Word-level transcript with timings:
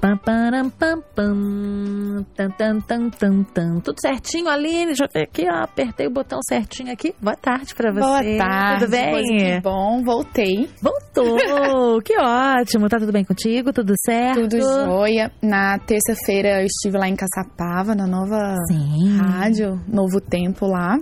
Pam, 0.00 0.16
pam, 0.16 1.02
pam. 1.14 2.24
Tan, 2.36 2.50
tan, 2.50 2.80
tan, 2.80 3.10
tan, 3.10 3.42
tan. 3.42 3.80
Tudo 3.80 4.00
certinho, 4.00 4.48
Aline? 4.48 4.86
Deixa 4.86 5.04
eu 5.04 5.08
ver 5.12 5.22
aqui, 5.22 5.44
ó. 5.48 5.64
Apertei 5.64 6.06
o 6.06 6.10
botão 6.10 6.38
certinho 6.48 6.92
aqui. 6.92 7.12
Boa 7.20 7.34
tarde 7.34 7.74
pra 7.74 7.90
você. 7.90 8.00
Boa 8.00 8.38
tarde. 8.38 8.84
Tudo 8.84 8.90
bem? 8.90 9.24
Que 9.24 9.60
bom, 9.60 10.02
voltei. 10.04 10.70
Voltou! 10.80 11.98
que 12.02 12.14
ótimo. 12.20 12.88
Tá 12.88 12.98
tudo 12.98 13.12
bem 13.12 13.24
contigo? 13.24 13.72
Tudo 13.72 13.94
certo? 14.04 14.42
Tudo 14.42 14.60
jóia. 14.60 15.32
Na 15.42 15.78
terça-feira 15.80 16.60
eu 16.60 16.66
estive 16.66 16.96
lá 16.96 17.08
em 17.08 17.16
Caçapava, 17.16 17.94
na 17.94 18.06
nova 18.06 18.54
Sim. 18.68 19.18
rádio, 19.18 19.80
Novo 19.88 20.20
Tempo 20.20 20.66
lá. 20.66 20.96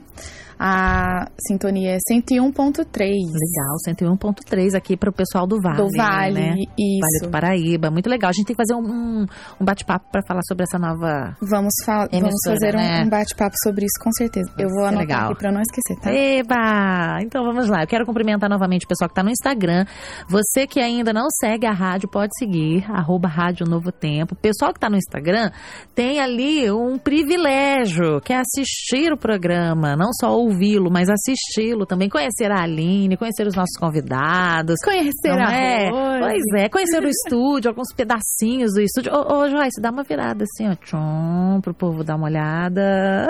A 0.59 1.29
sintonia 1.39 1.97
é 1.97 1.99
101.3. 2.11 2.87
Legal, 2.99 3.77
101.3 3.87 4.75
aqui 4.75 4.97
para 4.97 5.11
o 5.11 5.13
pessoal 5.13 5.47
do 5.47 5.61
Vale. 5.61 5.77
Do 5.77 5.89
Vale, 5.97 6.35
né? 6.35 6.55
isso. 6.79 7.01
Vale 7.01 7.27
do 7.27 7.31
Paraíba, 7.31 7.91
muito 7.91 8.09
legal. 8.09 8.31
A 8.31 8.33
gente 8.33 8.47
tem 8.47 8.57
que 8.57 8.63
fazer 8.63 8.75
um, 8.75 9.27
um, 9.61 9.65
bate-papo 9.65 10.07
para 10.11 10.23
falar 10.27 10.41
sobre 10.49 10.65
essa 10.65 10.79
nova. 10.79 11.37
Vamos, 11.43 11.75
fa 11.85 12.09
vamos 12.11 12.13
Emissora, 12.13 12.57
fazer 12.57 12.75
um, 12.75 12.79
né? 12.79 13.05
um 13.05 13.09
bate-papo 13.09 13.55
sobre 13.63 13.85
isso, 13.85 14.03
com 14.03 14.11
certeza. 14.13 14.51
Eu 14.59 14.69
vou 14.69 14.81
ser 14.81 14.95
anotar 14.95 15.01
legal. 15.01 15.31
aqui 15.31 15.39
pra 15.39 15.53
não 15.53 15.61
esquecer, 15.61 16.01
tá? 16.01 16.13
Eba! 16.13 17.19
Então 17.23 17.45
vamos 17.45 17.69
lá. 17.69 17.83
Eu 17.83 17.87
quero 17.87 18.07
cumprimentar 18.07 18.49
novamente 18.49 18.87
o 18.87 18.89
pessoal 18.89 19.09
que 19.09 19.13
está 19.13 19.23
no 19.23 19.31
Instagram. 19.31 19.85
Você 20.29 20.67
que 20.67 20.81
ainda 20.81 21.13
não 21.13 21.27
segue 21.39 21.67
a 21.67 21.73
rádio, 21.73 22.09
pode 22.09 22.33
seguir, 22.39 22.85
arroba 22.91 23.29
Rádio 23.29 23.67
Novo 23.67 23.93
Tempo. 23.93 24.35
O 24.35 24.37
pessoal 24.39 24.73
que 24.73 24.79
está 24.79 24.89
no 24.89 24.97
Instagram 24.97 25.51
tem 25.95 26.19
ali 26.19 26.71
um 26.71 26.97
privilégio, 26.99 28.21
que 28.23 28.33
é 28.33 28.41
assistir 28.41 29.13
o 29.13 29.19
programa. 29.19 29.97
Não 29.97 30.11
só 30.19 30.46
ouvi-lo, 30.47 30.91
mas 30.91 31.09
assisti-lo 31.09 31.87
também. 31.87 32.09
Conhecer 32.09 32.51
a 32.51 32.63
Aline, 32.63 33.17
conhecer 33.17 33.47
os 33.47 33.55
nossos 33.55 33.77
convidados. 33.79 34.77
Conhecer 34.85 35.33
a 35.33 35.53
é? 35.53 35.91
Rose. 35.91 36.21
Pois 36.21 36.63
é, 36.63 36.69
conhecer 36.69 37.03
o 37.03 37.09
estúdio, 37.09 37.71
alguns 37.71 37.93
pedacinhos 37.95 38.73
do 38.73 38.81
estúdio. 38.81 39.13
Ô, 39.13 39.41
ô 39.41 39.49
Joyce, 39.49 39.81
dá 39.81 39.91
uma 39.91 40.03
virada 40.03 40.45
assim, 40.45 40.69
ó, 40.69 40.75
tchum, 40.75 41.61
pro 41.61 41.75
povo 41.75 42.05
dar 42.05 42.17
uma 42.17 42.27
olhada. 42.27 43.27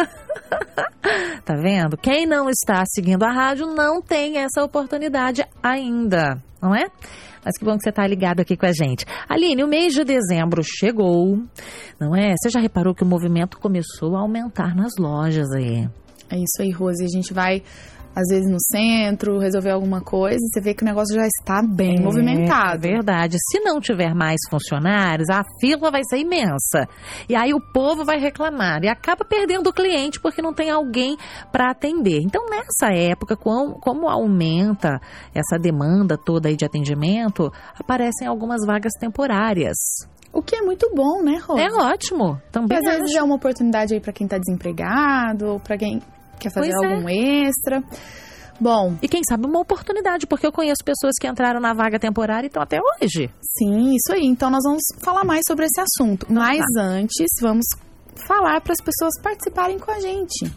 tá 1.44 1.54
vendo? 1.54 1.96
Quem 1.96 2.26
não 2.26 2.48
está 2.48 2.82
seguindo 2.86 3.24
a 3.24 3.32
rádio 3.32 3.66
não 3.66 4.00
tem 4.00 4.38
essa 4.38 4.62
oportunidade 4.62 5.44
ainda, 5.62 6.42
não 6.60 6.74
é? 6.74 6.86
Mas 7.46 7.56
que 7.58 7.64
bom 7.64 7.76
que 7.76 7.84
você 7.84 7.92
tá 7.92 8.04
ligado 8.04 8.40
aqui 8.40 8.56
com 8.56 8.66
a 8.66 8.72
gente. 8.72 9.06
Aline, 9.28 9.62
o 9.62 9.68
mês 9.68 9.94
de 9.94 10.02
dezembro 10.02 10.62
chegou, 10.64 11.38
não 12.00 12.12
é? 12.16 12.34
Você 12.36 12.50
já 12.50 12.58
reparou 12.58 12.92
que 12.92 13.04
o 13.04 13.06
movimento 13.06 13.56
começou 13.60 14.16
a 14.16 14.20
aumentar 14.20 14.74
nas 14.74 14.94
lojas 14.98 15.52
aí? 15.52 15.88
É 16.30 16.36
isso 16.36 16.60
aí, 16.60 16.70
Rose. 16.70 17.04
A 17.04 17.08
gente 17.08 17.32
vai, 17.32 17.62
às 18.14 18.28
vezes, 18.28 18.50
no 18.50 18.58
centro, 18.60 19.38
resolver 19.38 19.70
alguma 19.70 20.00
coisa 20.00 20.38
você 20.40 20.60
vê 20.60 20.74
que 20.74 20.82
o 20.82 20.86
negócio 20.86 21.14
já 21.14 21.26
está 21.26 21.62
bem 21.62 22.00
movimentado. 22.00 22.86
É 22.86 22.90
verdade. 22.90 23.36
Se 23.50 23.60
não 23.60 23.80
tiver 23.80 24.14
mais 24.14 24.38
funcionários, 24.50 25.28
a 25.30 25.42
fila 25.60 25.90
vai 25.90 26.02
ser 26.08 26.18
imensa. 26.18 26.88
E 27.28 27.36
aí 27.36 27.54
o 27.54 27.60
povo 27.60 28.04
vai 28.04 28.18
reclamar 28.18 28.82
e 28.82 28.88
acaba 28.88 29.24
perdendo 29.24 29.68
o 29.68 29.72
cliente 29.72 30.20
porque 30.20 30.42
não 30.42 30.52
tem 30.52 30.70
alguém 30.70 31.16
para 31.52 31.70
atender. 31.70 32.20
Então, 32.22 32.46
nessa 32.46 32.92
época, 32.92 33.36
como, 33.36 33.78
como 33.80 34.08
aumenta 34.08 35.00
essa 35.34 35.58
demanda 35.58 36.18
toda 36.18 36.48
aí 36.48 36.56
de 36.56 36.64
atendimento, 36.64 37.52
aparecem 37.78 38.26
algumas 38.26 38.66
vagas 38.66 38.92
temporárias. 38.98 39.76
O 40.36 40.42
que 40.42 40.54
é 40.54 40.60
muito 40.60 40.90
bom, 40.94 41.22
né, 41.22 41.38
Rose? 41.38 41.62
É 41.62 41.72
ótimo. 41.72 42.40
Também 42.52 42.76
Às 42.76 42.84
vezes 42.84 43.14
é 43.14 43.22
uma 43.22 43.36
oportunidade 43.36 43.94
aí 43.94 44.00
pra 44.00 44.12
quem 44.12 44.28
tá 44.28 44.36
desempregado, 44.36 45.46
ou 45.52 45.60
pra 45.60 45.78
quem 45.78 46.02
quer 46.38 46.52
fazer 46.52 46.70
Pois 46.72 46.82
é. 46.90 46.94
algum 46.94 47.08
extra. 47.08 47.82
Bom, 48.60 48.96
E 49.02 49.08
quem 49.08 49.22
sabe 49.28 49.46
uma 49.46 49.60
oportunidade, 49.60 50.26
porque 50.26 50.46
eu 50.46 50.52
conheço 50.52 50.82
pessoas 50.84 51.12
que 51.20 51.26
entraram 51.26 51.60
na 51.60 51.72
vaga 51.74 51.98
temporária 51.98 52.46
e 52.46 52.48
estão 52.48 52.62
até 52.62 52.78
hoje. 52.80 53.30
sim, 53.58 53.94
isso 53.94 54.12
aí. 54.12 54.24
Então 54.26 54.50
nós 54.50 54.62
vamos 54.64 54.82
falar 55.02 55.24
mais 55.24 55.40
sobre 55.46 55.64
esse 55.66 55.80
assunto. 55.80 56.26
Mas 56.30 56.60
antes, 56.78 57.26
vamos 57.40 57.64
falar 58.26 58.60
para 58.60 58.72
as 58.72 58.80
pessoas 58.80 59.12
participarem 59.22 59.78
com 59.78 59.90
a 59.90 60.00
gente. 60.00 60.50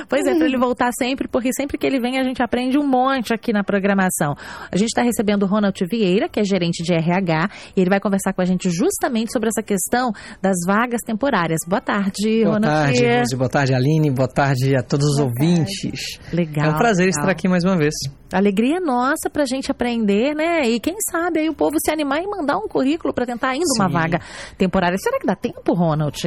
Pois 0.08 0.26
é, 0.26 0.36
para 0.36 0.46
ele 0.46 0.58
voltar 0.58 0.92
sempre, 0.98 1.28
porque 1.28 1.52
sempre 1.54 1.78
que 1.78 1.86
ele 1.86 2.00
vem 2.00 2.18
a 2.20 2.24
gente 2.24 2.42
aprende 2.42 2.78
um 2.78 2.88
monte 2.88 3.34
aqui 3.34 3.52
na 3.52 3.64
programação. 3.64 4.36
A 4.72 4.78
gente 4.78 4.88
está 4.90 5.02
recebendo 5.02 5.44
o 5.44 5.46
Ronald 5.46 5.78
Vieira, 5.90 6.30
que 6.30 6.40
é 6.40 6.44
gerente 6.44 6.84
de 6.84 6.94
RH, 6.94 7.50
e 7.76 7.82
ele 7.82 7.90
vai 7.90 8.00
conversar 8.00 8.34
com 8.34 8.42
a 8.42 8.46
gente 8.46 8.70
justamente 8.70 9.32
sobre 9.32 9.50
essa 9.50 9.62
questão 9.62 10.12
das 10.42 10.56
vagas 10.66 11.02
temporárias. 11.06 11.60
Boa 11.68 11.82
tarde, 11.82 12.44
Boa 12.44 12.56
Ronald. 12.56 12.74
tarde, 12.76 13.06
Rose. 13.06 13.36
Boa 13.36 13.50
tarde, 13.50 13.74
Aline. 13.74 14.12
Boa 14.12 14.28
tarde 14.28 14.76
a 14.76 14.84
todos 14.84 15.06
os 15.08 15.18
Boa 15.18 15.30
ouvintes. 15.30 16.20
Legal. 16.32 16.66
é 16.66 16.70
um 16.70 16.78
prazer 16.78 17.06
legal. 17.08 17.20
estar 17.22 17.32
aqui 17.32 17.48
mais 17.48 17.64
uma 17.64 17.78
vez. 17.78 17.94
Alegria 18.32 18.80
nossa 18.80 19.30
pra 19.32 19.46
gente 19.46 19.72
aprender, 19.72 20.36
né? 20.36 20.68
E 20.68 20.80
quem 20.80 20.96
sabe 21.10 21.40
aí 21.40 21.50
o 21.50 21.54
povo 21.54 21.78
se 21.84 21.92
animar 21.92 22.22
e 22.22 22.28
mandar 22.28 22.58
um 22.58 22.68
currículo 22.68 23.14
pra 23.14 23.26
tentar 23.26 23.50
ainda 23.50 23.66
uma 23.78 23.88
Sim. 23.88 23.94
vaga 23.94 24.20
temporária. 24.58 24.98
Será 24.98 25.20
que 25.20 25.26
dá 25.28 25.36
tempo, 25.36 25.74
Ronald? 25.74 26.18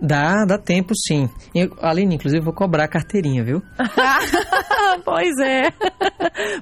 Dá, 0.00 0.44
dá 0.44 0.58
tempo 0.58 0.92
sim. 0.94 1.28
E, 1.54 1.70
Aline, 1.80 2.16
inclusive, 2.16 2.40
eu 2.40 2.44
vou 2.44 2.52
cobrar 2.52 2.84
a 2.84 2.88
carteirinha, 2.88 3.44
viu? 3.44 3.62
pois 5.04 5.38
é. 5.40 5.72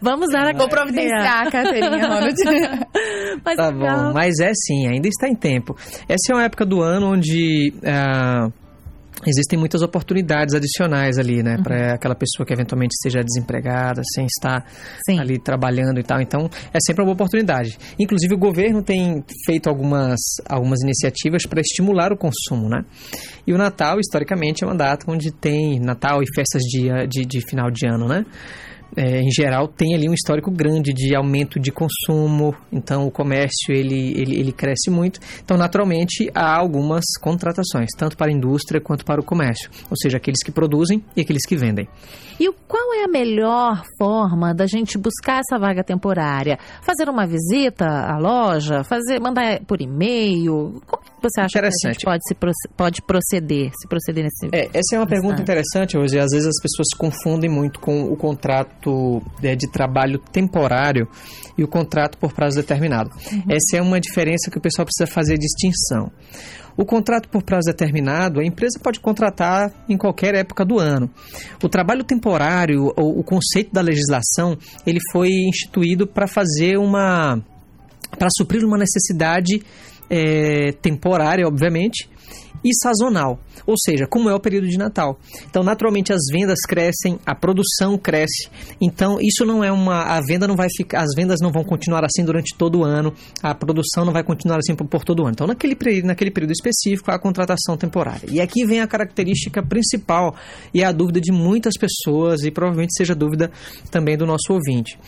Vamos 0.00 0.30
dar 0.30 0.48
a 0.48 0.52
Vou 0.56 0.68
providenciar 0.68 1.46
a 1.46 1.50
carteirinha, 1.50 2.06
Ronald. 2.08 2.34
Mas 3.44 3.56
Tá 3.56 3.68
legal. 3.68 3.96
bom, 4.08 4.12
mas 4.12 4.38
é 4.38 4.52
sim, 4.54 4.86
ainda 4.86 5.08
está 5.08 5.28
em 5.28 5.34
tempo. 5.34 5.74
Essa 6.08 6.32
é 6.32 6.34
uma 6.34 6.44
época 6.44 6.64
do 6.64 6.80
ano 6.82 7.12
onde 7.12 7.72
ah, 7.84 8.48
existem 9.26 9.58
muitas 9.58 9.82
oportunidades 9.82 10.54
adicionais 10.54 11.18
ali, 11.18 11.42
né? 11.42 11.58
Para 11.62 11.94
aquela 11.94 12.14
pessoa 12.14 12.46
que 12.46 12.52
eventualmente 12.52 12.94
esteja 12.94 13.22
desempregada, 13.22 14.02
sem 14.14 14.26
estar 14.26 14.64
Sim. 15.06 15.18
ali 15.18 15.38
trabalhando 15.38 16.00
e 16.00 16.02
tal. 16.02 16.20
Então, 16.20 16.48
é 16.72 16.78
sempre 16.84 17.02
uma 17.02 17.06
boa 17.06 17.14
oportunidade. 17.14 17.78
Inclusive, 17.98 18.34
o 18.34 18.38
governo 18.38 18.82
tem 18.82 19.24
feito 19.46 19.68
algumas, 19.68 20.20
algumas 20.48 20.80
iniciativas 20.82 21.46
para 21.46 21.60
estimular 21.60 22.12
o 22.12 22.16
consumo, 22.16 22.68
né? 22.68 22.84
E 23.46 23.52
o 23.52 23.58
Natal, 23.58 23.98
historicamente, 23.98 24.64
é 24.64 24.66
uma 24.66 24.76
data 24.76 25.06
onde 25.08 25.30
tem 25.32 25.80
Natal 25.80 26.22
e 26.22 26.26
festas 26.34 26.62
de, 26.62 26.88
de, 27.08 27.24
de 27.24 27.40
final 27.48 27.70
de 27.70 27.86
ano, 27.86 28.06
né? 28.08 28.24
É, 28.96 29.20
em 29.20 29.30
geral, 29.30 29.68
tem 29.68 29.94
ali 29.94 30.08
um 30.08 30.12
histórico 30.12 30.50
grande 30.50 30.92
de 30.92 31.14
aumento 31.14 31.58
de 31.58 31.72
consumo, 31.72 32.54
então 32.70 33.06
o 33.06 33.10
comércio 33.10 33.72
ele, 33.74 34.12
ele, 34.20 34.38
ele 34.38 34.52
cresce 34.52 34.90
muito. 34.90 35.18
Então, 35.42 35.56
naturalmente, 35.56 36.30
há 36.34 36.58
algumas 36.58 37.04
contratações, 37.20 37.88
tanto 37.96 38.16
para 38.16 38.30
a 38.30 38.34
indústria 38.34 38.80
quanto 38.80 39.04
para 39.04 39.20
o 39.20 39.24
comércio, 39.24 39.70
ou 39.90 39.96
seja, 39.96 40.18
aqueles 40.18 40.42
que 40.42 40.50
produzem 40.50 41.02
e 41.16 41.22
aqueles 41.22 41.46
que 41.46 41.56
vendem. 41.56 41.88
E 42.38 42.50
qual 42.66 42.94
é 42.94 43.04
a 43.04 43.08
melhor 43.08 43.82
forma 43.96 44.52
da 44.52 44.66
gente 44.66 44.98
buscar 44.98 45.40
essa 45.40 45.58
vaga 45.58 45.84
temporária? 45.84 46.58
Fazer 46.82 47.08
uma 47.08 47.26
visita 47.26 47.86
à 47.86 48.18
loja? 48.18 48.82
Fazer, 48.82 49.20
mandar 49.20 49.60
por 49.64 49.80
e-mail? 49.80 50.82
Como 50.86 51.02
você 51.22 51.40
acha 51.40 51.60
que 51.60 51.66
a 51.66 51.90
gente 51.92 52.04
pode, 52.04 52.22
se, 52.26 52.34
pode 52.76 53.02
proceder? 53.02 53.70
Se 53.80 53.86
proceder 53.86 54.24
nesse. 54.24 54.46
É, 54.52 54.66
essa 54.74 54.96
é 54.96 54.98
uma 54.98 55.06
pergunta 55.06 55.34
Bastante. 55.34 55.42
interessante 55.42 55.96
hoje. 55.96 56.18
Às 56.18 56.32
vezes 56.32 56.48
as 56.48 56.60
pessoas 56.60 56.88
se 56.90 56.98
confundem 56.98 57.48
muito 57.48 57.78
com 57.78 58.04
o 58.04 58.16
contrato 58.16 58.81
é, 59.42 59.54
de 59.54 59.70
trabalho 59.70 60.18
temporário 60.18 61.08
e 61.56 61.62
o 61.62 61.68
contrato 61.68 62.16
por 62.18 62.32
prazo 62.32 62.56
determinado. 62.56 63.10
Essa 63.48 63.76
é 63.76 63.82
uma 63.82 64.00
diferença 64.00 64.50
que 64.50 64.58
o 64.58 64.60
pessoal 64.60 64.86
precisa 64.86 65.06
fazer 65.06 65.36
distinção. 65.38 66.10
O 66.76 66.84
contrato 66.84 67.28
por 67.28 67.42
prazo 67.42 67.66
determinado, 67.66 68.40
a 68.40 68.44
empresa 68.44 68.78
pode 68.82 68.98
contratar 68.98 69.70
em 69.88 69.96
qualquer 69.96 70.34
época 70.34 70.64
do 70.64 70.78
ano. 70.78 71.10
O 71.62 71.68
trabalho 71.68 72.02
temporário, 72.02 72.92
ou 72.96 73.18
o 73.18 73.22
conceito 73.22 73.72
da 73.72 73.82
legislação, 73.82 74.56
ele 74.86 74.98
foi 75.10 75.28
instituído 75.28 76.06
para 76.06 76.26
fazer 76.26 76.78
uma 76.78 77.42
para 78.18 78.28
suprir 78.36 78.62
uma 78.64 78.76
necessidade 78.76 79.62
é, 80.10 80.72
temporária, 80.82 81.46
obviamente, 81.46 82.08
e 82.64 82.70
sazonal, 82.74 83.38
ou 83.66 83.74
seja, 83.76 84.06
como 84.06 84.28
é 84.28 84.34
o 84.34 84.40
período 84.40 84.68
de 84.68 84.78
Natal. 84.78 85.18
Então, 85.48 85.62
naturalmente, 85.62 86.12
as 86.12 86.20
vendas 86.32 86.60
crescem, 86.60 87.18
a 87.26 87.34
produção 87.34 87.98
cresce. 87.98 88.48
Então, 88.80 89.18
isso 89.20 89.44
não 89.44 89.62
é 89.62 89.70
uma. 89.70 90.02
A 90.02 90.20
venda 90.20 90.46
não 90.46 90.56
vai 90.56 90.68
ficar. 90.76 91.02
As 91.02 91.10
vendas 91.14 91.38
não 91.40 91.50
vão 91.50 91.64
continuar 91.64 92.04
assim 92.04 92.24
durante 92.24 92.54
todo 92.56 92.80
o 92.80 92.84
ano, 92.84 93.12
a 93.42 93.54
produção 93.54 94.04
não 94.04 94.12
vai 94.12 94.22
continuar 94.22 94.58
assim 94.58 94.74
por, 94.74 94.86
por 94.86 95.04
todo 95.04 95.20
o 95.20 95.22
ano. 95.22 95.32
Então, 95.32 95.46
naquele, 95.46 96.02
naquele 96.02 96.30
período 96.30 96.52
específico, 96.52 97.10
há 97.10 97.14
a 97.14 97.18
contratação 97.18 97.76
temporária. 97.76 98.28
E 98.30 98.40
aqui 98.40 98.64
vem 98.64 98.80
a 98.80 98.86
característica 98.86 99.62
principal 99.62 100.34
e 100.72 100.82
a 100.82 100.92
dúvida 100.92 101.20
de 101.20 101.32
muitas 101.32 101.74
pessoas, 101.78 102.44
e 102.44 102.50
provavelmente 102.50 102.96
seja 102.96 103.14
dúvida 103.14 103.50
também 103.90 104.16
do 104.16 104.26
nosso 104.26 104.52
ouvinte, 104.52 104.98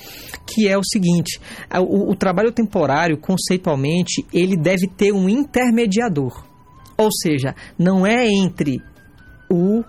que 0.46 0.68
é 0.68 0.76
o 0.76 0.84
seguinte: 0.84 1.40
o, 1.78 2.10
o 2.10 2.16
trabalho 2.16 2.52
temporário, 2.52 3.18
conceitualmente, 3.18 4.24
ele 4.32 4.56
deve 4.56 4.86
ter 4.86 5.12
um 5.12 5.28
intermediador. 5.28 6.53
Ou 6.96 7.08
seja, 7.12 7.54
não 7.78 8.06
é 8.06 8.26
entre 8.26 8.80
o 9.50 9.84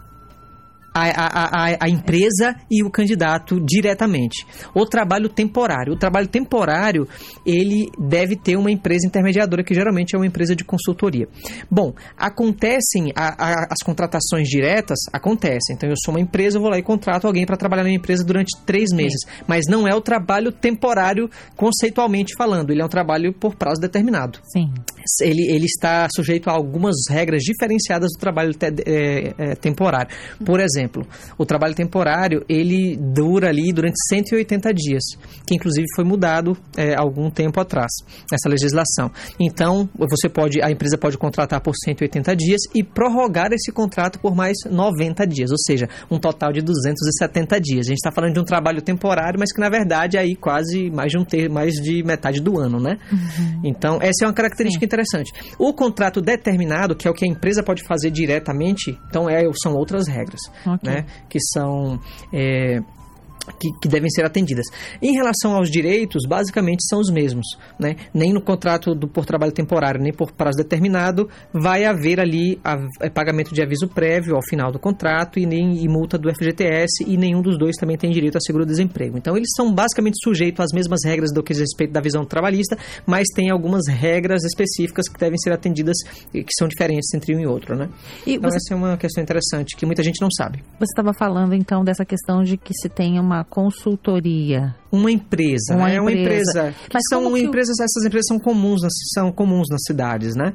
a, 0.95 1.71
a, 1.71 1.77
a, 1.81 1.89
empresa 1.89 2.55
e 2.71 2.83
o 2.83 2.89
candidato 2.89 3.59
diretamente. 3.59 4.45
O 4.73 4.85
trabalho 4.85 5.27
temporário. 5.27 5.93
O 5.93 5.97
trabalho 5.97 6.27
temporário, 6.27 7.07
ele 7.45 7.89
deve 7.99 8.35
ter 8.37 8.55
uma 8.55 8.71
empresa 8.71 9.05
intermediadora, 9.05 9.63
que 9.63 9.73
geralmente 9.73 10.15
é 10.15 10.17
uma 10.17 10.25
empresa 10.25 10.55
de 10.55 10.63
consultoria. 10.63 11.27
Bom, 11.69 11.93
acontecem 12.17 13.11
a, 13.15 13.65
as 13.71 13.83
contratações 13.83 14.47
diretas? 14.47 14.99
Acontecem. 15.11 15.75
Então, 15.75 15.89
eu 15.89 15.95
sou 16.03 16.13
uma 16.13 16.21
empresa, 16.21 16.57
eu 16.57 16.61
vou 16.61 16.69
lá 16.69 16.77
e 16.77 16.83
contrato 16.83 17.27
alguém 17.27 17.45
para 17.45 17.57
trabalhar 17.57 17.83
na 17.83 17.89
minha 17.89 17.99
empresa 17.99 18.23
durante 18.23 18.57
três 18.65 18.91
meses. 18.93 19.19
Sim. 19.25 19.43
Mas 19.47 19.65
não 19.67 19.87
é 19.87 19.93
o 19.93 20.01
trabalho 20.01 20.51
temporário, 20.51 21.29
conceitualmente 21.55 22.33
falando. 22.37 22.71
Ele 22.71 22.81
é 22.81 22.85
um 22.85 22.89
trabalho 22.89 23.33
por 23.33 23.55
prazo 23.55 23.81
determinado. 23.81 24.39
Sim. 24.43 24.71
Ele, 25.21 25.51
ele 25.51 25.65
está 25.65 26.07
sujeito 26.15 26.49
a 26.49 26.53
algumas 26.53 26.95
regras 27.09 27.43
diferenciadas 27.43 28.11
do 28.13 28.19
trabalho 28.19 28.53
te, 28.53 28.65
é, 28.85 29.33
é, 29.37 29.55
temporário. 29.55 30.09
Por 30.43 30.59
exemplo, 30.59 30.84
exemplo, 30.85 31.05
o 31.37 31.45
trabalho 31.45 31.73
temporário 31.73 32.43
ele 32.47 32.97
dura 32.97 33.49
ali 33.49 33.73
durante 33.73 33.95
180 34.09 34.73
dias, 34.73 35.03
que 35.47 35.55
inclusive 35.55 35.85
foi 35.95 36.05
mudado 36.05 36.57
é, 36.77 36.95
algum 36.95 37.29
tempo 37.29 37.59
atrás 37.59 37.91
essa 38.31 38.47
legislação. 38.47 39.11
Então 39.39 39.89
você 39.95 40.29
pode, 40.29 40.61
a 40.61 40.71
empresa 40.71 40.97
pode 40.97 41.17
contratar 41.17 41.61
por 41.61 41.73
180 41.75 42.35
dias 42.35 42.61
e 42.73 42.83
prorrogar 42.83 43.51
esse 43.51 43.71
contrato 43.71 44.19
por 44.19 44.35
mais 44.35 44.57
90 44.69 45.25
dias, 45.27 45.51
ou 45.51 45.57
seja, 45.57 45.87
um 46.09 46.19
total 46.19 46.51
de 46.51 46.61
270 46.61 47.59
dias. 47.59 47.87
A 47.87 47.89
gente 47.89 47.97
está 47.97 48.11
falando 48.11 48.33
de 48.33 48.39
um 48.39 48.43
trabalho 48.43 48.81
temporário, 48.81 49.39
mas 49.39 49.51
que 49.51 49.59
na 49.59 49.69
verdade 49.69 50.17
é 50.17 50.21
aí 50.21 50.35
quase 50.35 50.89
mais 50.91 51.11
de 51.11 51.17
um 51.17 51.25
ter, 51.25 51.49
mais 51.49 51.73
de 51.73 52.03
metade 52.03 52.41
do 52.41 52.59
ano, 52.59 52.79
né? 52.79 52.97
Uhum. 53.11 53.61
Então 53.63 53.99
essa 54.01 54.23
é 54.23 54.27
uma 54.27 54.33
característica 54.33 54.81
Sim. 54.81 54.85
interessante. 54.85 55.31
O 55.57 55.73
contrato 55.73 56.21
determinado, 56.21 56.95
que 56.95 57.07
é 57.07 57.11
o 57.11 57.13
que 57.13 57.25
a 57.25 57.27
empresa 57.27 57.63
pode 57.63 57.83
fazer 57.87 58.11
diretamente, 58.11 58.97
então 59.09 59.29
é, 59.29 59.43
são 59.61 59.73
outras 59.73 60.07
regras 60.07 60.35
okay. 60.65 60.74
Né? 60.83 61.05
Que 61.29 61.39
são 61.53 61.99
é, 62.31 62.81
que, 63.59 63.69
que, 63.81 63.87
devem 63.87 64.09
ser 64.09 64.25
atendidas. 64.25 64.65
Em 65.01 65.13
relação 65.13 65.55
aos 65.55 65.69
direitos, 65.69 66.23
basicamente 66.27 66.83
são 66.87 66.99
os 66.99 67.09
mesmos. 67.11 67.45
Né? 67.79 67.95
Nem 68.13 68.33
no 68.33 68.41
contrato 68.41 68.93
do, 68.93 69.07
por 69.07 69.25
trabalho 69.25 69.51
temporário, 69.51 70.01
nem 70.01 70.13
por 70.13 70.31
prazo 70.31 70.57
determinado, 70.57 71.29
vai 71.53 71.85
haver 71.85 72.19
ali 72.19 72.59
a, 72.63 72.75
a 72.75 73.05
é, 73.05 73.09
pagamento 73.09 73.53
de 73.53 73.61
aviso 73.61 73.87
prévio 73.87 74.35
ao 74.35 74.41
final 74.43 74.71
do 74.71 74.79
contrato 74.79 75.39
e 75.39 75.45
nem 75.45 75.83
e 75.83 75.87
multa 75.87 76.17
do 76.17 76.29
FGTS, 76.33 77.03
e 77.05 77.17
nenhum 77.17 77.41
dos 77.41 77.57
dois 77.57 77.75
também 77.75 77.97
tem 77.97 78.11
direito 78.11 78.37
a 78.37 78.41
seguro-desemprego. 78.41 79.17
Então, 79.17 79.35
eles 79.35 79.49
são 79.55 79.73
basicamente 79.73 80.17
sujeitos 80.23 80.63
às 80.63 80.71
mesmas 80.71 80.99
regras 81.05 81.31
do 81.31 81.43
que 81.43 81.53
diz 81.53 81.61
respeito 81.61 81.91
da 81.91 82.01
visão 82.01 82.25
trabalhista, 82.25 82.77
mas 83.05 83.27
tem 83.33 83.49
algumas 83.49 83.87
regras 83.87 84.43
específicas 84.43 85.07
que 85.07 85.19
devem 85.19 85.37
ser 85.37 85.51
atendidas 85.51 85.97
e 86.33 86.43
que 86.43 86.51
são 86.57 86.67
diferentes 86.67 87.13
entre 87.13 87.35
um 87.35 87.39
e 87.39 87.47
outro. 87.47 87.75
Né? 87.75 87.89
E 88.25 88.35
então, 88.35 88.49
você... 88.49 88.57
essa 88.57 88.73
é 88.73 88.75
uma 88.75 88.97
questão 88.97 89.23
interessante 89.23 89.75
que 89.75 89.85
muita 89.85 90.03
gente 90.03 90.21
não 90.21 90.29
sabe. 90.31 90.63
Você 90.79 90.91
estava 90.91 91.13
falando, 91.13 91.53
então, 91.53 91.83
dessa 91.83 92.05
questão 92.05 92.43
de 92.43 92.57
que 92.57 92.73
se 92.73 92.89
tem 92.89 93.19
uma 93.19 93.34
uma 93.35 93.43
consultoria? 93.43 94.75
Uma 94.91 95.11
empresa, 95.11 95.75
uma 95.75 95.87
né? 95.87 95.95
É 95.95 96.01
uma 96.01 96.11
empresa. 96.11 96.73
Mas 96.93 97.03
são 97.09 97.37
empresas, 97.37 97.79
essas 97.79 98.05
empresas 98.05 98.27
são 98.27 98.39
comuns, 98.39 98.81
são 99.13 99.31
comuns 99.31 99.67
nas 99.69 99.81
cidades, 99.85 100.35
né? 100.35 100.53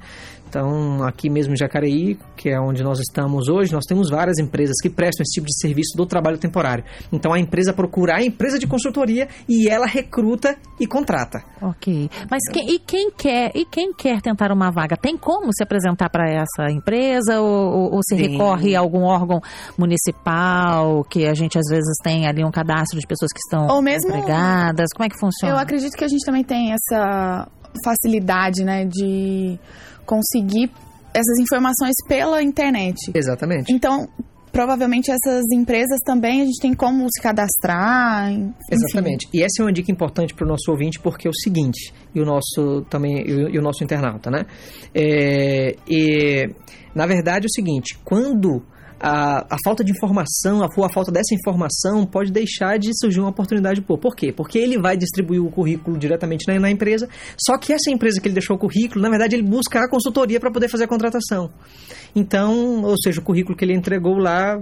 Então, 0.50 1.05
aqui 1.05 1.31
mesmo 1.31 1.55
em 1.55 1.56
Jacareí, 1.56 2.19
que 2.37 2.50
é 2.50 2.61
onde 2.61 2.82
nós 2.82 2.99
estamos 2.99 3.49
hoje, 3.49 3.73
nós 3.73 3.85
temos 3.85 4.11
várias 4.11 4.37
empresas 4.38 4.75
que 4.82 4.91
prestam 4.91 5.23
esse 5.23 5.35
tipo 5.35 5.47
de 5.47 5.56
serviço 5.56 5.97
do 5.97 6.05
trabalho 6.05 6.38
temporário. 6.38 6.82
Então, 7.12 7.32
a 7.32 7.38
empresa 7.38 7.73
procura 7.73 8.17
a 8.17 8.23
empresa 8.23 8.58
de 8.58 8.67
consultoria 8.67 9.29
e 9.49 9.69
ela 9.69 9.87
recruta 9.87 10.56
e 10.81 10.88
contrata. 10.88 11.44
Ok. 11.62 12.11
Mas 12.29 12.41
quem, 12.52 12.69
e 12.69 12.81
quem 12.81 13.12
quer 13.12 13.52
e 13.55 13.64
quem 13.64 13.94
quer 13.94 14.20
tentar 14.20 14.50
uma 14.50 14.73
vaga 14.73 14.97
tem 14.97 15.17
como 15.17 15.52
se 15.52 15.62
apresentar 15.62 16.11
para 16.11 16.29
essa 16.29 16.69
empresa 16.69 17.41
ou, 17.41 17.47
ou, 17.47 17.94
ou 17.94 18.00
se 18.02 18.17
tem. 18.17 18.31
recorre 18.31 18.75
a 18.75 18.81
algum 18.81 19.05
órgão 19.05 19.41
municipal 19.79 21.05
que 21.05 21.29
a 21.29 21.35
gente 21.35 21.58
às 21.58 21.67
vezes 21.70 21.97
tem 22.02 22.26
ali 22.26 22.44
um 22.44 22.50
cadastro 22.50 22.99
de 22.99 23.06
pessoas 23.06 23.31
que 23.32 23.38
estão 23.38 23.69
ou 23.69 23.81
mesmo, 23.81 24.08
empregadas? 24.08 24.88
Como 24.97 25.06
é 25.06 25.08
que 25.08 25.19
funciona? 25.20 25.55
Eu 25.55 25.58
acredito 25.58 25.97
que 25.97 26.05
a 26.05 26.08
gente 26.08 26.25
também 26.25 26.43
tem 26.43 26.73
essa 26.73 27.47
facilidade, 27.84 28.64
né, 28.64 28.84
de 28.84 29.58
conseguir 30.05 30.70
essas 31.14 31.38
informações 31.38 31.94
pela 32.08 32.43
internet. 32.43 33.11
Exatamente. 33.14 33.72
Então, 33.72 34.08
provavelmente 34.52 35.11
essas 35.11 35.44
empresas 35.52 35.99
também 36.05 36.43
a 36.43 36.44
gente 36.44 36.61
tem 36.61 36.75
como 36.75 37.06
se 37.11 37.22
cadastrar. 37.22 38.31
Enfim. 38.32 38.55
Exatamente. 38.70 39.28
E 39.32 39.43
essa 39.43 39.61
é 39.61 39.62
uma 39.64 39.72
dica 39.72 39.90
importante 39.90 40.34
para 40.34 40.44
o 40.44 40.49
nosso 40.49 40.70
ouvinte 40.70 40.99
porque 41.00 41.26
é 41.26 41.31
o 41.31 41.34
seguinte 41.34 41.93
e 42.14 42.20
o 42.20 42.25
nosso 42.25 42.82
também 42.88 43.25
e 43.26 43.58
o, 43.58 43.62
nosso 43.62 43.82
internauta, 43.82 44.31
né? 44.31 44.44
É, 44.94 45.76
e, 45.88 46.49
na 46.94 47.06
verdade 47.06 47.46
é 47.46 47.49
o 47.49 47.52
seguinte, 47.52 47.99
quando 48.05 48.62
a, 49.00 49.47
a 49.55 49.56
falta 49.64 49.82
de 49.82 49.91
informação, 49.91 50.62
a, 50.62 50.67
a 50.67 50.93
falta 50.93 51.11
dessa 51.11 51.35
informação 51.35 52.05
pode 52.05 52.31
deixar 52.31 52.79
de 52.79 52.91
surgir 52.99 53.20
uma 53.20 53.31
oportunidade. 53.31 53.81
Por 53.81 54.14
quê? 54.14 54.32
Porque 54.32 54.58
ele 54.58 54.79
vai 54.79 54.97
distribuir 54.97 55.43
o 55.43 55.50
currículo 55.50 55.99
diretamente 55.99 56.47
na, 56.47 56.61
na 56.61 56.70
empresa, 56.70 57.08
só 57.38 57.56
que 57.56 57.73
essa 57.73 57.91
empresa 57.91 58.20
que 58.20 58.29
ele 58.29 58.35
deixou 58.35 58.56
o 58.56 58.58
currículo, 58.58 59.00
na 59.00 59.08
verdade, 59.08 59.35
ele 59.35 59.43
busca 59.43 59.82
a 59.82 59.88
consultoria 59.88 60.38
para 60.38 60.50
poder 60.50 60.69
fazer 60.69 60.85
a 60.85 60.88
contratação. 60.88 61.50
Então, 62.14 62.82
ou 62.82 62.97
seja, 63.02 63.20
o 63.20 63.25
currículo 63.25 63.56
que 63.56 63.64
ele 63.64 63.75
entregou 63.75 64.19
lá 64.19 64.61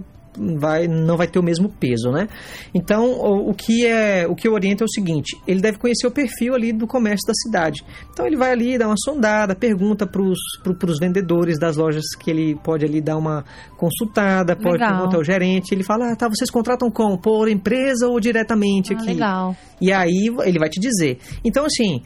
vai, 0.59 0.87
não 0.87 1.17
vai 1.17 1.27
ter 1.27 1.39
o 1.39 1.43
mesmo 1.43 1.69
peso, 1.69 2.11
né? 2.11 2.29
Então, 2.75 3.05
o, 3.05 3.51
o, 3.51 3.55
que 3.55 3.87
é 3.87 4.27
o 4.27 4.35
que 4.35 4.47
eu 4.47 4.53
oriento 4.53 4.85
é 4.85 4.87
o 4.87 4.89
seguinte: 4.89 5.37
ele 5.47 5.61
deve 5.61 5.79
conhecer 5.79 6.07
o 6.07 6.11
perfil 6.11 6.55
ali 6.55 6.73
do 6.73 6.87
comércio 6.87 7.27
da 7.27 7.35
cidade. 7.35 7.85
Então, 8.13 8.27
ele 8.27 8.37
vai 8.37 8.53
ali 8.53 8.79
dar 8.79 8.87
uma 8.87 8.97
sondada, 8.97 9.55
pergunta 9.55 10.07
para 10.07 10.23
os 10.23 10.99
vendedores 11.01 11.59
das 11.59 11.77
lojas 11.77 12.05
que 12.19 12.31
ele 12.31 12.57
pode 12.63 12.85
ali 12.85 13.01
dar 13.01 13.17
uma 13.17 13.45
consultada, 13.77 14.55
pode 14.55 14.79
legal. 14.79 14.91
perguntar 14.91 15.17
ao 15.17 15.25
gerente. 15.25 15.73
Ele 15.73 15.83
fala: 15.83 16.13
ah, 16.13 16.17
tá, 16.17 16.29
vocês 16.29 16.51
contratam 16.51 16.91
como? 16.91 17.19
Por 17.19 17.49
empresa 17.49 18.07
ou 18.09 18.21
diretamente 18.21 18.93
ah, 18.93 18.97
aqui? 18.97 19.13
Legal. 19.15 19.57
E 19.81 19.93
aí 19.93 20.29
ele 20.45 20.59
vai 20.59 20.69
te 20.69 20.81
dizer. 20.81 21.19
Então, 21.45 21.65
assim, 21.65 22.03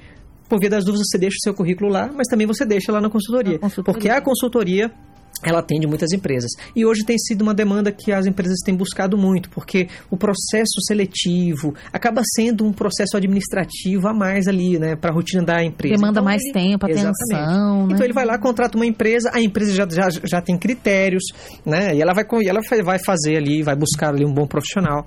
por 0.48 0.60
via 0.60 0.68
das 0.68 0.84
dúvidas, 0.84 1.06
você 1.10 1.18
deixa 1.18 1.36
o 1.36 1.44
seu 1.44 1.54
currículo 1.54 1.90
lá, 1.90 2.10
mas 2.14 2.28
também 2.28 2.46
você 2.46 2.66
deixa 2.66 2.92
lá 2.92 3.00
na 3.00 3.08
consultoria. 3.08 3.54
Na 3.54 3.60
consultoria. 3.60 3.94
Porque 3.94 4.08
a 4.08 4.20
consultoria 4.20 4.92
ela 5.44 5.60
atende 5.60 5.86
muitas 5.86 6.12
empresas. 6.12 6.50
E 6.74 6.84
hoje 6.84 7.04
tem 7.04 7.18
sido 7.18 7.42
uma 7.42 7.54
demanda 7.54 7.90
que 7.90 8.12
as 8.12 8.26
empresas 8.26 8.58
têm 8.64 8.74
buscado 8.74 9.16
muito, 9.16 9.50
porque 9.50 9.88
o 10.10 10.16
processo 10.16 10.80
seletivo 10.86 11.74
acaba 11.92 12.22
sendo 12.34 12.64
um 12.64 12.72
processo 12.72 13.16
administrativo 13.16 14.08
a 14.08 14.14
mais 14.14 14.46
ali, 14.46 14.78
né, 14.78 14.96
para 14.96 15.10
a 15.10 15.14
rotina 15.14 15.42
da 15.42 15.62
empresa. 15.62 15.96
Demanda 15.96 16.12
então, 16.12 16.24
mais 16.24 16.42
ele... 16.42 16.52
tempo, 16.52 16.86
atenção. 16.86 17.86
Né? 17.86 17.94
Então 17.94 18.04
ele 18.04 18.12
vai 18.12 18.24
lá, 18.24 18.38
contrata 18.38 18.76
uma 18.76 18.86
empresa, 18.86 19.30
a 19.32 19.40
empresa 19.40 19.72
já, 19.72 19.88
já, 19.88 20.08
já 20.24 20.40
tem 20.40 20.56
critérios, 20.56 21.24
né, 21.64 21.94
e 21.94 22.00
ela 22.00 22.12
vai, 22.12 22.24
ela 22.46 22.60
vai 22.84 22.98
fazer 22.98 23.36
ali, 23.36 23.62
vai 23.62 23.76
buscar 23.76 24.10
ali 24.10 24.24
um 24.24 24.32
bom 24.32 24.46
profissional 24.46 25.06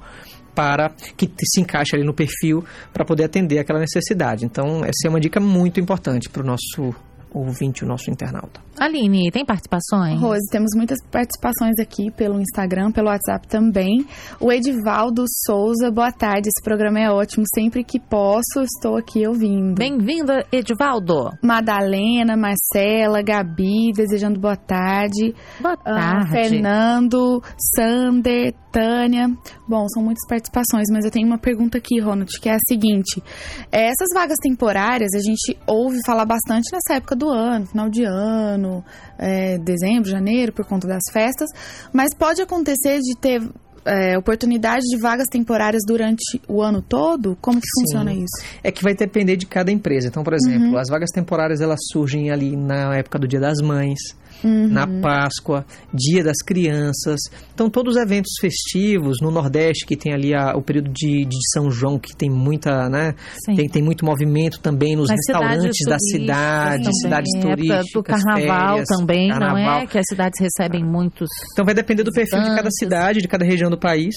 para 0.53 0.89
que 1.17 1.29
se 1.43 1.59
encaixe 1.59 1.95
ali 1.95 2.05
no 2.05 2.13
perfil 2.13 2.63
para 2.93 3.05
poder 3.05 3.25
atender 3.25 3.59
aquela 3.59 3.79
necessidade. 3.79 4.45
Então, 4.45 4.85
essa 4.85 5.05
é 5.05 5.09
uma 5.09 5.19
dica 5.19 5.39
muito 5.39 5.81
importante 5.81 6.29
para 6.29 6.41
o 6.41 6.45
nosso 6.45 6.95
ouvinte, 7.39 7.83
o 7.83 7.87
nosso 7.87 8.09
internauta. 8.09 8.61
Aline, 8.77 9.31
tem 9.31 9.45
participações? 9.45 10.19
Rose, 10.19 10.49
temos 10.51 10.71
muitas 10.75 10.97
participações 11.09 11.75
aqui 11.79 12.11
pelo 12.11 12.39
Instagram, 12.41 12.91
pelo 12.91 13.07
WhatsApp 13.07 13.47
também. 13.47 14.05
O 14.39 14.51
Edivaldo 14.51 15.23
Souza, 15.45 15.89
boa 15.91 16.11
tarde, 16.11 16.49
esse 16.49 16.61
programa 16.63 16.99
é 16.99 17.09
ótimo, 17.09 17.45
sempre 17.53 17.83
que 17.83 17.99
posso 17.99 18.61
estou 18.61 18.97
aqui 18.97 19.25
ouvindo. 19.25 19.75
Bem-vindo, 19.75 20.31
Edivaldo. 20.51 21.31
Madalena, 21.41 22.35
Marcela, 22.35 23.21
Gabi, 23.21 23.91
desejando 23.95 24.39
boa 24.39 24.57
tarde. 24.57 25.33
Boa 25.61 25.73
ah, 25.73 25.83
tarde. 25.83 26.25
Uh, 26.25 26.31
Fernando, 26.31 27.43
Sander, 27.75 28.53
Tânia. 28.75 29.31
Bom, 29.65 29.87
são 29.87 30.03
muitas 30.03 30.27
participações, 30.27 30.87
mas 30.91 31.05
eu 31.05 31.11
tenho 31.11 31.25
uma 31.25 31.37
pergunta 31.37 31.77
aqui, 31.77 31.97
Ronald, 32.01 32.29
que 32.41 32.49
é 32.49 32.55
a 32.55 32.59
seguinte. 32.67 33.23
É, 33.71 33.85
essas 33.85 34.09
vagas 34.13 34.35
temporárias, 34.41 35.11
a 35.15 35.19
gente 35.19 35.57
ouve 35.65 35.97
falar 36.05 36.25
bastante 36.25 36.69
nessa 36.73 36.97
época 36.97 37.15
do 37.15 37.29
ano, 37.29 37.65
final 37.67 37.89
de 37.89 38.03
ano, 38.03 38.83
é, 39.17 39.57
dezembro, 39.59 40.09
janeiro, 40.09 40.51
por 40.51 40.65
conta 40.65 40.85
das 40.85 41.03
festas, 41.13 41.49
mas 41.93 42.13
pode 42.13 42.41
acontecer 42.41 42.99
de 42.99 43.15
ter 43.17 43.41
é, 43.85 44.17
oportunidade 44.17 44.81
de 44.89 44.97
vagas 44.97 45.27
temporárias 45.31 45.83
durante 45.87 46.41
o 46.45 46.61
ano 46.61 46.81
todo? 46.81 47.37
Como 47.39 47.61
que 47.61 47.67
Sim. 47.67 47.81
funciona 47.81 48.13
isso? 48.13 48.59
É 48.61 48.71
que 48.71 48.83
vai 48.83 48.93
depender 48.93 49.37
de 49.37 49.45
cada 49.45 49.71
empresa. 49.71 50.07
Então, 50.07 50.23
por 50.23 50.33
exemplo, 50.33 50.71
uhum. 50.71 50.77
as 50.77 50.89
vagas 50.89 51.11
temporárias 51.11 51.61
elas 51.61 51.79
surgem 51.93 52.29
ali 52.29 52.57
na 52.57 52.93
época 52.95 53.17
do 53.19 53.27
Dia 53.27 53.39
das 53.39 53.61
Mães, 53.61 53.99
Uhum. 54.43 54.67
na 54.67 54.85
Páscoa, 55.01 55.65
Dia 55.93 56.23
das 56.23 56.37
Crianças. 56.45 57.19
Então, 57.53 57.69
todos 57.69 57.95
os 57.95 58.01
eventos 58.01 58.31
festivos 58.39 59.17
no 59.21 59.31
Nordeste, 59.31 59.85
que 59.85 59.95
tem 59.95 60.13
ali 60.13 60.33
a- 60.35 60.55
o 60.55 60.61
período 60.61 60.89
de, 60.91 61.25
de 61.25 61.37
São 61.53 61.71
João, 61.71 61.97
que 61.97 62.15
tem 62.15 62.29
muita, 62.29 62.89
né? 62.89 63.13
Sim. 63.45 63.55
Tem, 63.55 63.69
tem 63.69 63.83
muito 63.83 64.05
movimento 64.05 64.59
também 64.59 64.95
nos 64.95 65.07
Nas 65.09 65.17
restaurantes 65.27 65.77
cidades 65.77 65.85
da 65.85 65.97
cidade, 65.99 66.83
também, 66.83 66.93
cidades 67.01 67.31
turísticas. 67.41 67.85
Do 67.93 68.03
carnaval 68.03 68.67
férias, 68.69 68.87
também, 68.87 69.29
não 69.29 69.39
carnaval. 69.39 69.79
é? 69.81 69.87
Que 69.87 69.97
as 69.97 70.05
cidades 70.09 70.39
recebem 70.39 70.83
muitos. 70.83 71.29
Então 71.53 71.65
vai 71.65 71.73
depender 71.73 72.03
do 72.03 72.11
perfil 72.11 72.41
de 72.41 72.55
cada 72.55 72.69
cidade, 72.71 73.19
de 73.21 73.27
cada 73.27 73.45
região 73.45 73.69
do 73.69 73.77
país. 73.79 74.15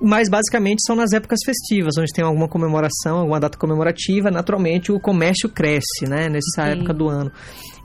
Mas 0.00 0.28
basicamente 0.28 0.82
são 0.86 0.94
nas 0.94 1.12
épocas 1.12 1.38
festivas, 1.44 1.94
onde 1.98 2.12
tem 2.12 2.24
alguma 2.24 2.48
comemoração, 2.48 3.18
alguma 3.18 3.40
data 3.40 3.58
comemorativa, 3.58 4.30
naturalmente 4.30 4.92
o 4.92 5.00
comércio 5.00 5.48
cresce, 5.48 6.06
né, 6.08 6.28
nessa 6.28 6.68
época 6.68 6.92
do 6.92 7.08
ano. 7.08 7.30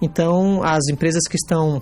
Então 0.02 0.62
as 0.64 0.88
empresas 0.90 1.24
que 1.30 1.36
estão 1.36 1.82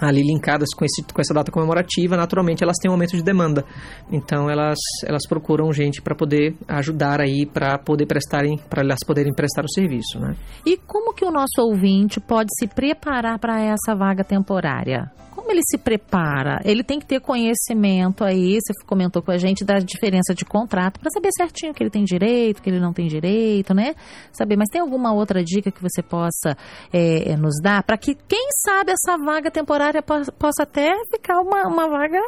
ali 0.00 0.22
linkadas 0.22 0.68
com, 0.74 0.84
esse, 0.84 1.02
com 1.02 1.20
essa 1.20 1.32
data 1.32 1.52
comemorativa, 1.52 2.16
naturalmente 2.16 2.62
elas 2.62 2.76
têm 2.80 2.90
um 2.90 2.94
aumento 2.94 3.16
de 3.16 3.22
demanda. 3.22 3.64
Então 4.10 4.50
elas, 4.50 4.78
elas 5.06 5.26
procuram 5.28 5.72
gente 5.72 6.02
para 6.02 6.14
poder 6.14 6.56
ajudar 6.68 7.20
aí, 7.20 7.46
para 7.46 7.78
poder 7.78 8.06
prestarem, 8.06 8.58
para 8.68 8.82
elas 8.82 8.98
poderem 9.06 9.32
prestar 9.32 9.64
o 9.64 9.68
serviço, 9.68 10.18
né? 10.18 10.34
E 10.66 10.76
como 10.76 11.14
que 11.14 11.24
o 11.24 11.30
nosso 11.30 11.60
ouvinte 11.60 12.20
pode 12.20 12.48
se 12.58 12.66
preparar 12.66 13.38
para 13.38 13.60
essa 13.60 13.94
vaga 13.94 14.24
temporária? 14.24 15.10
Como 15.42 15.50
ele 15.50 15.60
se 15.68 15.76
prepara? 15.76 16.60
Ele 16.64 16.84
tem 16.84 17.00
que 17.00 17.06
ter 17.06 17.20
conhecimento 17.20 18.22
aí, 18.24 18.58
você 18.60 18.72
comentou 18.86 19.20
com 19.20 19.32
a 19.32 19.36
gente 19.38 19.64
da 19.64 19.74
diferença 19.78 20.32
de 20.34 20.44
contrato, 20.44 21.00
para 21.00 21.10
saber 21.10 21.30
certinho 21.36 21.74
que 21.74 21.82
ele 21.82 21.90
tem 21.90 22.04
direito, 22.04 22.62
que 22.62 22.70
ele 22.70 22.78
não 22.78 22.92
tem 22.92 23.08
direito, 23.08 23.74
né? 23.74 23.94
Saber, 24.32 24.56
mas 24.56 24.68
tem 24.70 24.80
alguma 24.80 25.12
outra 25.12 25.42
dica 25.42 25.72
que 25.72 25.82
você 25.82 26.00
possa 26.00 26.56
é, 26.92 27.36
nos 27.36 27.54
dar 27.60 27.82
para 27.82 27.98
que, 27.98 28.14
quem 28.14 28.46
sabe, 28.64 28.92
essa 28.92 29.16
vaga 29.18 29.50
temporária 29.50 30.00
po- 30.00 30.32
possa 30.38 30.62
até 30.62 30.92
ficar 31.12 31.40
uma, 31.40 31.66
uma 31.66 31.88
vaga 31.88 32.20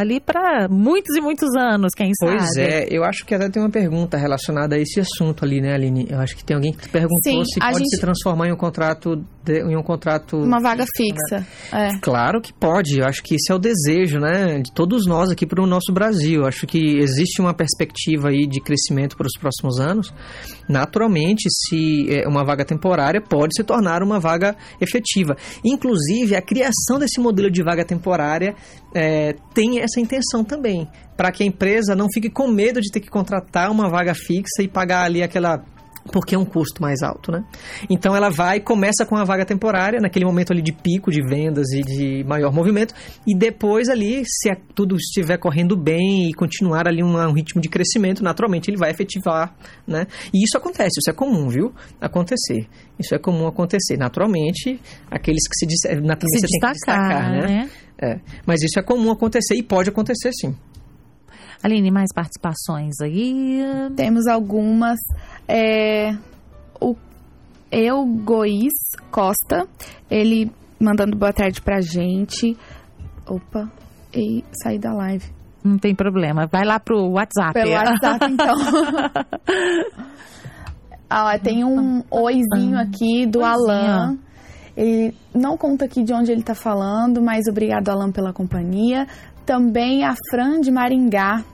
ali 0.00 0.18
para 0.18 0.66
muitos 0.70 1.14
e 1.14 1.20
muitos 1.20 1.54
anos, 1.54 1.92
quem 1.94 2.10
sabe? 2.18 2.38
Pois 2.38 2.56
é, 2.56 2.86
eu 2.90 3.04
acho 3.04 3.26
que 3.26 3.34
até 3.34 3.50
tem 3.50 3.62
uma 3.62 3.70
pergunta 3.70 4.16
relacionada 4.16 4.76
a 4.76 4.78
esse 4.78 4.98
assunto 4.98 5.44
ali, 5.44 5.60
né, 5.60 5.74
Aline? 5.74 6.06
Eu 6.08 6.20
acho 6.20 6.34
que 6.34 6.42
tem 6.42 6.54
alguém 6.54 6.72
que 6.72 6.88
perguntou 6.88 7.20
Sim, 7.22 7.44
se 7.44 7.60
a 7.60 7.66
pode 7.66 7.78
gente- 7.80 7.96
se 7.96 8.00
transformar 8.00 8.48
em 8.48 8.52
um 8.52 8.56
contrato, 8.56 9.22
de- 9.44 9.60
em 9.60 9.76
um 9.76 9.82
contrato 9.82 10.38
Uma 10.38 10.60
vaga 10.60 10.84
fixa. 10.96 11.46
É. 11.72 11.98
Claro 12.00 12.40
que 12.40 12.52
pode. 12.52 12.71
Eu 12.98 13.06
acho 13.06 13.22
que 13.22 13.34
esse 13.34 13.50
é 13.50 13.54
o 13.54 13.58
desejo, 13.58 14.18
né, 14.18 14.60
de 14.60 14.72
todos 14.72 15.06
nós 15.06 15.30
aqui 15.30 15.46
para 15.46 15.62
o 15.62 15.66
nosso 15.66 15.92
Brasil. 15.92 16.42
Eu 16.42 16.46
acho 16.46 16.66
que 16.66 16.98
existe 16.98 17.40
uma 17.40 17.54
perspectiva 17.54 18.28
aí 18.28 18.46
de 18.46 18.60
crescimento 18.60 19.16
para 19.16 19.26
os 19.26 19.38
próximos 19.38 19.78
anos. 19.78 20.12
Naturalmente, 20.68 21.48
se 21.50 22.06
é, 22.10 22.26
uma 22.26 22.44
vaga 22.44 22.64
temporária 22.64 23.20
pode 23.20 23.54
se 23.56 23.62
tornar 23.62 24.02
uma 24.02 24.18
vaga 24.18 24.56
efetiva. 24.80 25.36
Inclusive, 25.64 26.34
a 26.34 26.42
criação 26.42 26.98
desse 26.98 27.20
modelo 27.20 27.50
de 27.50 27.62
vaga 27.62 27.84
temporária 27.84 28.54
é, 28.94 29.34
tem 29.54 29.80
essa 29.80 30.00
intenção 30.00 30.44
também, 30.44 30.88
para 31.16 31.30
que 31.30 31.42
a 31.42 31.46
empresa 31.46 31.94
não 31.94 32.08
fique 32.12 32.30
com 32.30 32.48
medo 32.48 32.80
de 32.80 32.90
ter 32.90 33.00
que 33.00 33.08
contratar 33.08 33.70
uma 33.70 33.88
vaga 33.88 34.14
fixa 34.14 34.62
e 34.62 34.68
pagar 34.68 35.04
ali 35.04 35.22
aquela 35.22 35.64
porque 36.10 36.34
é 36.34 36.38
um 36.38 36.44
custo 36.44 36.82
mais 36.82 37.02
alto, 37.02 37.30
né? 37.30 37.44
Então 37.88 38.14
ela 38.16 38.30
vai, 38.30 38.60
começa 38.60 39.06
com 39.06 39.16
a 39.16 39.24
vaga 39.24 39.44
temporária, 39.44 40.00
naquele 40.00 40.24
momento 40.24 40.52
ali 40.52 40.62
de 40.62 40.72
pico 40.72 41.10
de 41.10 41.22
vendas 41.22 41.68
e 41.72 41.82
de 41.82 42.24
maior 42.24 42.52
movimento, 42.52 42.94
e 43.26 43.36
depois 43.36 43.88
ali, 43.88 44.22
se 44.24 44.50
tudo 44.74 44.96
estiver 44.96 45.38
correndo 45.38 45.76
bem 45.76 46.28
e 46.28 46.34
continuar 46.34 46.88
ali 46.88 47.02
um, 47.02 47.16
um 47.16 47.32
ritmo 47.32 47.60
de 47.60 47.68
crescimento, 47.68 48.22
naturalmente 48.24 48.70
ele 48.70 48.76
vai 48.76 48.90
efetivar, 48.90 49.54
né? 49.86 50.06
E 50.32 50.42
isso 50.44 50.56
acontece, 50.56 50.98
isso 50.98 51.10
é 51.10 51.12
comum, 51.14 51.48
viu? 51.48 51.72
Acontecer. 52.00 52.66
Isso 52.98 53.14
é 53.14 53.18
comum 53.18 53.46
acontecer. 53.46 53.96
Naturalmente, 53.96 54.80
aqueles 55.10 55.42
que 55.48 55.54
se, 55.56 55.66
na 56.00 56.14
se 56.14 56.20
tendência 56.20 56.48
tem 56.48 56.60
que 56.60 56.68
destacar, 56.72 56.72
destacar, 56.72 57.30
né? 57.32 57.46
né? 57.46 57.70
É. 58.00 58.20
Mas 58.44 58.62
isso 58.62 58.78
é 58.78 58.82
comum 58.82 59.10
acontecer 59.10 59.54
e 59.54 59.62
pode 59.62 59.88
acontecer 59.88 60.30
sim. 60.32 60.56
Aline, 61.62 61.90
mais 61.90 62.12
participações 62.12 63.00
aí? 63.00 63.62
Temos 63.96 64.26
algumas. 64.26 64.98
É, 65.46 66.10
o 66.80 66.96
Eu 67.70 68.04
Goiz 68.04 68.72
Costa, 69.10 69.66
ele 70.10 70.50
mandando 70.80 71.16
boa 71.16 71.32
tarde 71.32 71.62
pra 71.62 71.80
gente. 71.80 72.56
Opa, 73.26 73.70
e 74.12 74.44
saí 74.62 74.78
da 74.78 74.92
live. 74.92 75.24
Não 75.62 75.78
tem 75.78 75.94
problema. 75.94 76.48
Vai 76.50 76.64
lá 76.64 76.80
pro 76.80 77.10
WhatsApp. 77.10 77.52
Pelo 77.52 77.70
WhatsApp, 77.70 78.26
então. 78.28 78.56
ah, 81.08 81.38
tem 81.38 81.64
um 81.64 82.02
oizinho 82.10 82.76
aqui 82.76 83.24
do 83.26 83.38
Oizinho. 83.38 83.46
Alan. 83.46 84.18
Ele 84.76 85.14
não 85.32 85.56
conta 85.56 85.84
aqui 85.84 86.02
de 86.02 86.12
onde 86.12 86.32
ele 86.32 86.42
tá 86.42 86.54
falando, 86.54 87.22
mas 87.22 87.44
obrigado, 87.48 87.90
Alan, 87.90 88.10
pela 88.10 88.32
companhia. 88.32 89.06
Também 89.46 90.04
a 90.04 90.16
Fran 90.30 90.60
de 90.60 90.72
Maringá. 90.72 91.44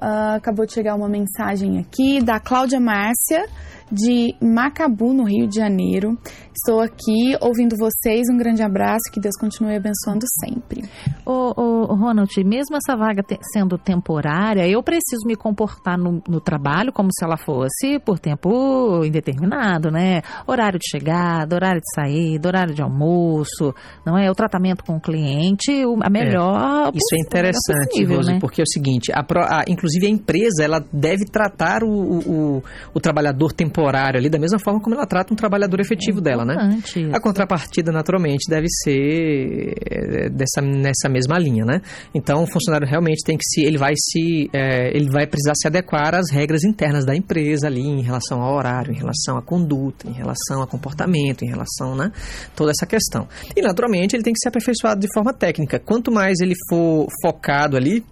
Ah, 0.00 0.36
acabou 0.36 0.64
de 0.64 0.72
chegar 0.72 0.94
uma 0.94 1.08
mensagem 1.08 1.78
aqui 1.78 2.22
da 2.22 2.40
Cláudia 2.40 2.80
Márcia, 2.80 3.46
de 3.92 4.34
Macabu, 4.40 5.12
no 5.12 5.24
Rio 5.24 5.46
de 5.46 5.56
Janeiro. 5.56 6.16
Estou 6.52 6.80
aqui 6.80 7.36
ouvindo 7.40 7.76
vocês. 7.78 8.26
Um 8.32 8.36
grande 8.36 8.62
abraço. 8.62 9.04
Que 9.12 9.20
Deus 9.20 9.36
continue 9.38 9.76
abençoando 9.76 10.24
sempre. 10.44 10.82
Ô, 11.24 11.52
ô, 11.56 11.94
Ronald, 11.94 12.32
mesmo 12.44 12.76
essa 12.76 12.96
vaga 12.96 13.22
te- 13.22 13.38
sendo 13.52 13.78
temporária, 13.78 14.66
eu 14.68 14.82
preciso 14.82 15.26
me 15.26 15.36
comportar 15.36 15.96
no, 15.96 16.22
no 16.28 16.40
trabalho 16.40 16.92
como 16.92 17.08
se 17.12 17.24
ela 17.24 17.36
fosse 17.36 17.98
por 18.04 18.18
tempo 18.18 19.04
indeterminado, 19.04 19.90
né? 19.90 20.22
Horário 20.46 20.78
de 20.78 20.88
chegada, 20.90 21.54
horário 21.54 21.80
de 21.80 21.94
saída, 21.94 22.48
horário 22.48 22.74
de 22.74 22.82
almoço, 22.82 23.72
não 24.04 24.18
é? 24.18 24.28
O 24.30 24.34
tratamento 24.34 24.84
com 24.84 24.96
o 24.96 25.00
cliente, 25.00 25.84
o- 25.86 25.98
a 26.02 26.10
melhor. 26.10 26.90
Isso 26.94 27.14
é 27.14 27.20
interessante, 27.20 27.90
possível, 27.90 28.16
Rose, 28.16 28.32
né? 28.32 28.38
porque 28.40 28.60
é 28.60 28.64
o 28.64 28.70
seguinte, 28.70 29.12
a 29.12 29.20
a- 29.20 29.64
inclusive 29.68 30.06
a 30.06 30.10
empresa 30.10 30.64
ela 30.64 30.84
deve 30.92 31.24
tratar 31.24 31.82
o, 31.84 31.88
o, 31.88 32.18
o- 32.58 32.62
o 32.94 33.00
trabalhador 33.00 33.52
temporário 33.52 34.18
ali 34.18 34.28
da 34.28 34.38
mesma 34.38 34.58
forma 34.58 34.80
como 34.80 34.96
ela 34.96 35.06
trata 35.06 35.32
um 35.32 35.36
trabalhador 35.36 35.78
efetivo 35.80 36.20
dela, 36.20 36.39
né? 36.44 36.54
Importante 36.54 37.00
isso. 37.00 37.16
A 37.16 37.20
contrapartida, 37.20 37.92
naturalmente, 37.92 38.48
deve 38.48 38.66
ser 38.68 39.74
eh, 39.90 40.28
dessa, 40.30 40.60
nessa 40.60 41.08
mesma 41.08 41.38
linha, 41.38 41.64
né? 41.64 41.80
Então, 42.14 42.42
o 42.42 42.46
funcionário 42.46 42.86
realmente 42.86 43.24
tem 43.24 43.36
que 43.36 43.44
se, 43.44 43.62
ele 43.62 43.78
vai 43.78 43.92
se, 43.96 44.50
eh, 44.52 44.90
ele 44.94 45.10
vai 45.10 45.26
precisar 45.26 45.54
se 45.54 45.66
adequar 45.66 46.14
às 46.14 46.30
regras 46.30 46.64
internas 46.64 47.04
da 47.04 47.14
empresa 47.14 47.66
ali, 47.66 47.82
em 47.82 48.02
relação 48.02 48.40
ao 48.40 48.54
horário, 48.54 48.92
em 48.92 48.96
relação 48.96 49.36
à 49.36 49.42
conduta, 49.42 50.08
em 50.08 50.12
relação 50.12 50.62
a 50.62 50.66
comportamento, 50.66 51.44
em 51.44 51.48
relação, 51.48 51.94
né? 51.94 52.12
Toda 52.54 52.70
essa 52.70 52.86
questão. 52.86 53.28
E, 53.56 53.62
naturalmente, 53.62 54.14
ele 54.14 54.22
tem 54.22 54.32
que 54.32 54.40
ser 54.40 54.48
aperfeiçoado 54.48 55.00
de 55.00 55.08
forma 55.12 55.32
técnica. 55.32 55.78
Quanto 55.78 56.10
mais 56.10 56.40
ele 56.40 56.54
for 56.68 57.06
focado 57.22 57.76
ali, 57.76 58.04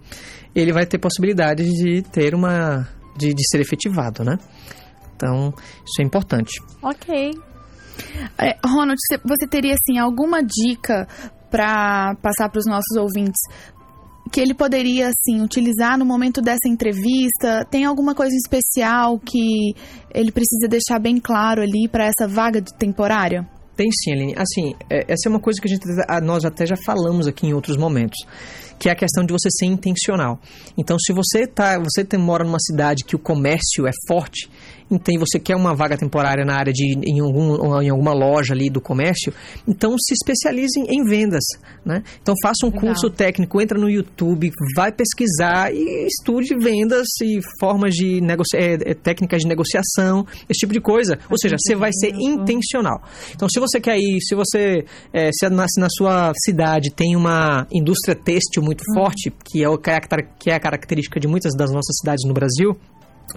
ele 0.55 0.73
vai 0.73 0.85
ter 0.85 0.97
possibilidade 0.97 1.63
de 1.63 2.01
ter 2.01 2.33
uma, 2.33 2.87
de, 3.17 3.33
de 3.33 3.43
ser 3.49 3.61
efetivado, 3.61 4.23
né? 4.23 4.37
Então, 5.15 5.53
isso 5.85 6.01
é 6.01 6.03
importante. 6.03 6.61
Ok. 6.81 7.33
É, 8.37 8.57
Ronald, 8.65 8.97
você- 9.23 9.47
teria 9.47 9.73
assim 9.75 9.97
alguma 9.97 10.41
dica 10.43 11.07
para 11.49 12.15
passar 12.21 12.49
para 12.49 12.59
os 12.59 12.65
nossos 12.67 12.95
ouvintes 12.97 13.39
que 14.31 14.39
ele 14.39 14.53
poderia 14.53 15.07
assim 15.07 15.41
utilizar 15.41 15.97
no 15.97 16.05
momento 16.05 16.39
dessa 16.41 16.67
entrevista? 16.67 17.65
Tem 17.71 17.85
alguma 17.85 18.13
coisa 18.13 18.35
especial 18.35 19.17
que 19.19 19.73
ele 20.13 20.31
precisa 20.31 20.67
deixar 20.67 20.99
bem 20.99 21.19
claro 21.19 21.61
ali 21.61 21.87
para 21.87 22.05
essa 22.05 22.27
vaga 22.27 22.61
temporária? 22.61 23.47
Tem 23.75 23.89
sim, 23.91 24.11
Aline. 24.11 24.35
Assim, 24.37 24.75
é, 24.89 25.05
essa 25.11 25.27
é 25.27 25.29
uma 25.29 25.39
coisa 25.39 25.59
que 25.59 25.67
a 25.67 25.71
gente, 25.71 25.83
a- 26.07 26.21
nós 26.21 26.43
até 26.45 26.65
já 26.65 26.75
falamos 26.85 27.27
aqui 27.27 27.47
em 27.47 27.53
outros 27.53 27.77
momentos, 27.77 28.17
que 28.77 28.89
é 28.89 28.91
a 28.91 28.95
questão 28.95 29.25
de 29.25 29.31
você 29.31 29.49
ser 29.49 29.65
intencional. 29.67 30.37
Então, 30.77 30.97
se 30.99 31.13
você 31.13 31.47
tá, 31.47 31.79
você 31.79 32.05
mora 32.17 32.43
numa 32.43 32.59
cidade 32.59 33.05
que 33.05 33.15
o 33.15 33.19
comércio 33.19 33.87
é 33.87 33.91
forte, 34.07 34.49
então 34.89 35.13
você 35.19 35.39
quer 35.39 35.55
uma 35.55 35.75
vaga 35.75 35.97
temporária 35.97 36.43
na 36.43 36.55
área 36.55 36.73
de 36.73 36.97
em, 37.05 37.19
algum, 37.19 37.81
em 37.81 37.89
alguma 37.89 38.13
loja 38.13 38.53
ali 38.53 38.69
do 38.69 38.81
comércio, 38.81 39.33
então 39.67 39.95
se 39.97 40.13
especialize 40.13 40.79
em, 40.79 41.03
vendas, 41.03 41.43
né? 41.85 42.03
Então 42.21 42.35
faça 42.41 42.65
um 42.65 42.69
Legal. 42.69 42.81
curso 42.81 43.09
técnico, 43.09 43.61
entra 43.61 43.79
no 43.79 43.89
YouTube, 43.89 44.51
vai 44.75 44.91
pesquisar 44.91 45.73
e 45.73 46.07
estude 46.07 46.55
vendas 46.57 47.07
e 47.21 47.39
formas 47.59 47.93
de 47.93 48.19
é, 48.55 48.91
é, 48.91 48.93
técnicas 48.93 49.41
de 49.41 49.47
negociação, 49.47 50.25
esse 50.49 50.59
tipo 50.59 50.73
de 50.73 50.81
coisa. 50.81 51.17
Ou 51.29 51.37
seja, 51.37 51.55
você 51.57 51.75
vai 51.75 51.91
ser 51.93 52.13
intencional. 52.15 53.01
Então, 53.33 53.47
se 53.49 53.59
você 53.59 53.79
quer 53.79 53.97
ir, 53.97 54.19
se 54.21 54.35
você 54.35 54.85
é, 55.13 55.29
se 55.31 55.49
na, 55.49 55.65
se 55.67 55.79
na 55.79 55.87
sua 55.89 56.31
cidade 56.45 56.91
tem 56.91 57.15
uma 57.15 57.67
indústria 57.71 58.15
têxtil 58.15 58.63
muito 58.63 58.83
forte, 58.93 59.31
que 59.45 59.63
é, 59.63 59.69
o, 59.69 59.77
que 59.77 60.49
é 60.49 60.55
a 60.55 60.59
característica 60.59 61.19
de 61.19 61.27
muitas 61.27 61.53
das 61.55 61.71
nossas 61.71 61.95
cidades 61.99 62.27
no 62.27 62.33
Brasil, 62.33 62.75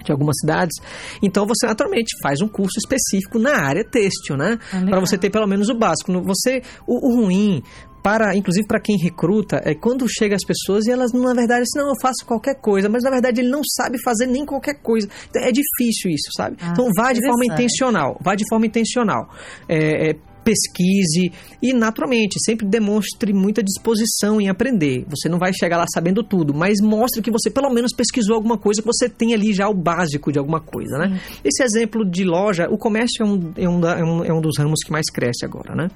de 0.03 0.11
algumas 0.11 0.35
cidades, 0.39 0.75
então 1.21 1.45
você 1.45 1.67
naturalmente 1.67 2.15
faz 2.21 2.41
um 2.41 2.47
curso 2.47 2.77
específico 2.77 3.37
na 3.37 3.55
área 3.55 3.83
têxtil, 3.83 4.37
né? 4.37 4.57
Ah. 4.71 4.85
Para 4.85 4.99
você 4.99 5.17
ter 5.17 5.29
pelo 5.29 5.47
menos 5.47 5.69
o 5.69 5.75
básico. 5.75 6.11
Você, 6.23 6.61
o, 6.87 7.09
o 7.11 7.15
ruim 7.15 7.61
para, 8.03 8.35
inclusive 8.35 8.67
para 8.67 8.81
quem 8.81 8.97
recruta, 8.97 9.61
é 9.63 9.73
quando 9.73 10.05
chega 10.09 10.35
as 10.35 10.43
pessoas 10.45 10.85
e 10.85 10.91
elas, 10.91 11.13
na 11.13 11.33
verdade, 11.33 11.61
assim, 11.61 11.79
não, 11.79 11.89
eu 11.89 12.01
faço 12.01 12.25
qualquer 12.25 12.55
coisa, 12.55 12.89
mas 12.89 13.01
na 13.01 13.09
verdade 13.09 13.39
ele 13.39 13.49
não 13.49 13.61
sabe 13.63 13.97
fazer 14.03 14.27
nem 14.27 14.45
qualquer 14.45 14.75
coisa. 14.81 15.07
É 15.33 15.51
difícil 15.51 16.11
isso, 16.11 16.29
sabe? 16.35 16.57
Ah, 16.61 16.71
então 16.73 16.89
vá 16.95 17.13
de 17.13 17.25
forma 17.25 17.45
intencional, 17.45 18.19
vá 18.21 18.35
de 18.35 18.43
forma 18.49 18.65
intencional. 18.65 19.29
É, 19.69 20.09
é, 20.09 20.15
pesquise 20.43 21.31
e, 21.61 21.73
naturalmente, 21.73 22.37
sempre 22.43 22.65
demonstre 22.65 23.33
muita 23.33 23.63
disposição 23.63 24.39
em 24.39 24.49
aprender. 24.49 25.05
Você 25.09 25.29
não 25.29 25.39
vai 25.39 25.53
chegar 25.53 25.77
lá 25.77 25.85
sabendo 25.93 26.23
tudo, 26.23 26.53
mas 26.53 26.79
mostre 26.81 27.21
que 27.21 27.31
você 27.31 27.49
pelo 27.49 27.69
menos 27.69 27.93
pesquisou 27.95 28.35
alguma 28.35 28.57
coisa, 28.57 28.81
que 28.81 28.87
você 28.87 29.09
tem 29.09 29.33
ali 29.33 29.53
já 29.53 29.67
o 29.67 29.73
básico 29.73 30.31
de 30.31 30.39
alguma 30.39 30.59
coisa, 30.59 30.97
né? 30.97 31.19
Esse 31.43 31.63
exemplo 31.63 32.03
de 32.09 32.23
loja, 32.23 32.67
o 32.69 32.77
comércio 32.77 33.23
é 33.23 33.25
um, 33.25 33.53
é 33.55 33.69
um, 33.69 33.85
é 33.85 34.03
um, 34.03 34.23
é 34.25 34.33
um 34.33 34.41
dos 34.41 34.57
ramos 34.57 34.79
que 34.83 34.91
mais 34.91 35.09
cresce 35.09 35.45
agora, 35.45 35.75
né? 35.75 35.87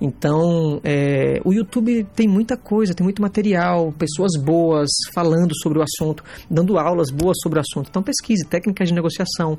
Então, 0.00 0.80
é, 0.84 1.40
o 1.44 1.52
YouTube 1.52 2.06
tem 2.14 2.28
muita 2.28 2.56
coisa, 2.56 2.94
tem 2.94 3.02
muito 3.02 3.20
material, 3.20 3.92
pessoas 3.98 4.30
boas 4.40 4.88
falando 5.12 5.52
sobre 5.60 5.80
o 5.80 5.82
assunto, 5.82 6.22
dando 6.48 6.78
aulas 6.78 7.10
boas 7.10 7.36
sobre 7.42 7.58
o 7.58 7.62
assunto. 7.62 7.88
Então, 7.90 8.02
pesquise 8.02 8.46
técnicas 8.46 8.88
de 8.88 8.94
negociação, 8.94 9.58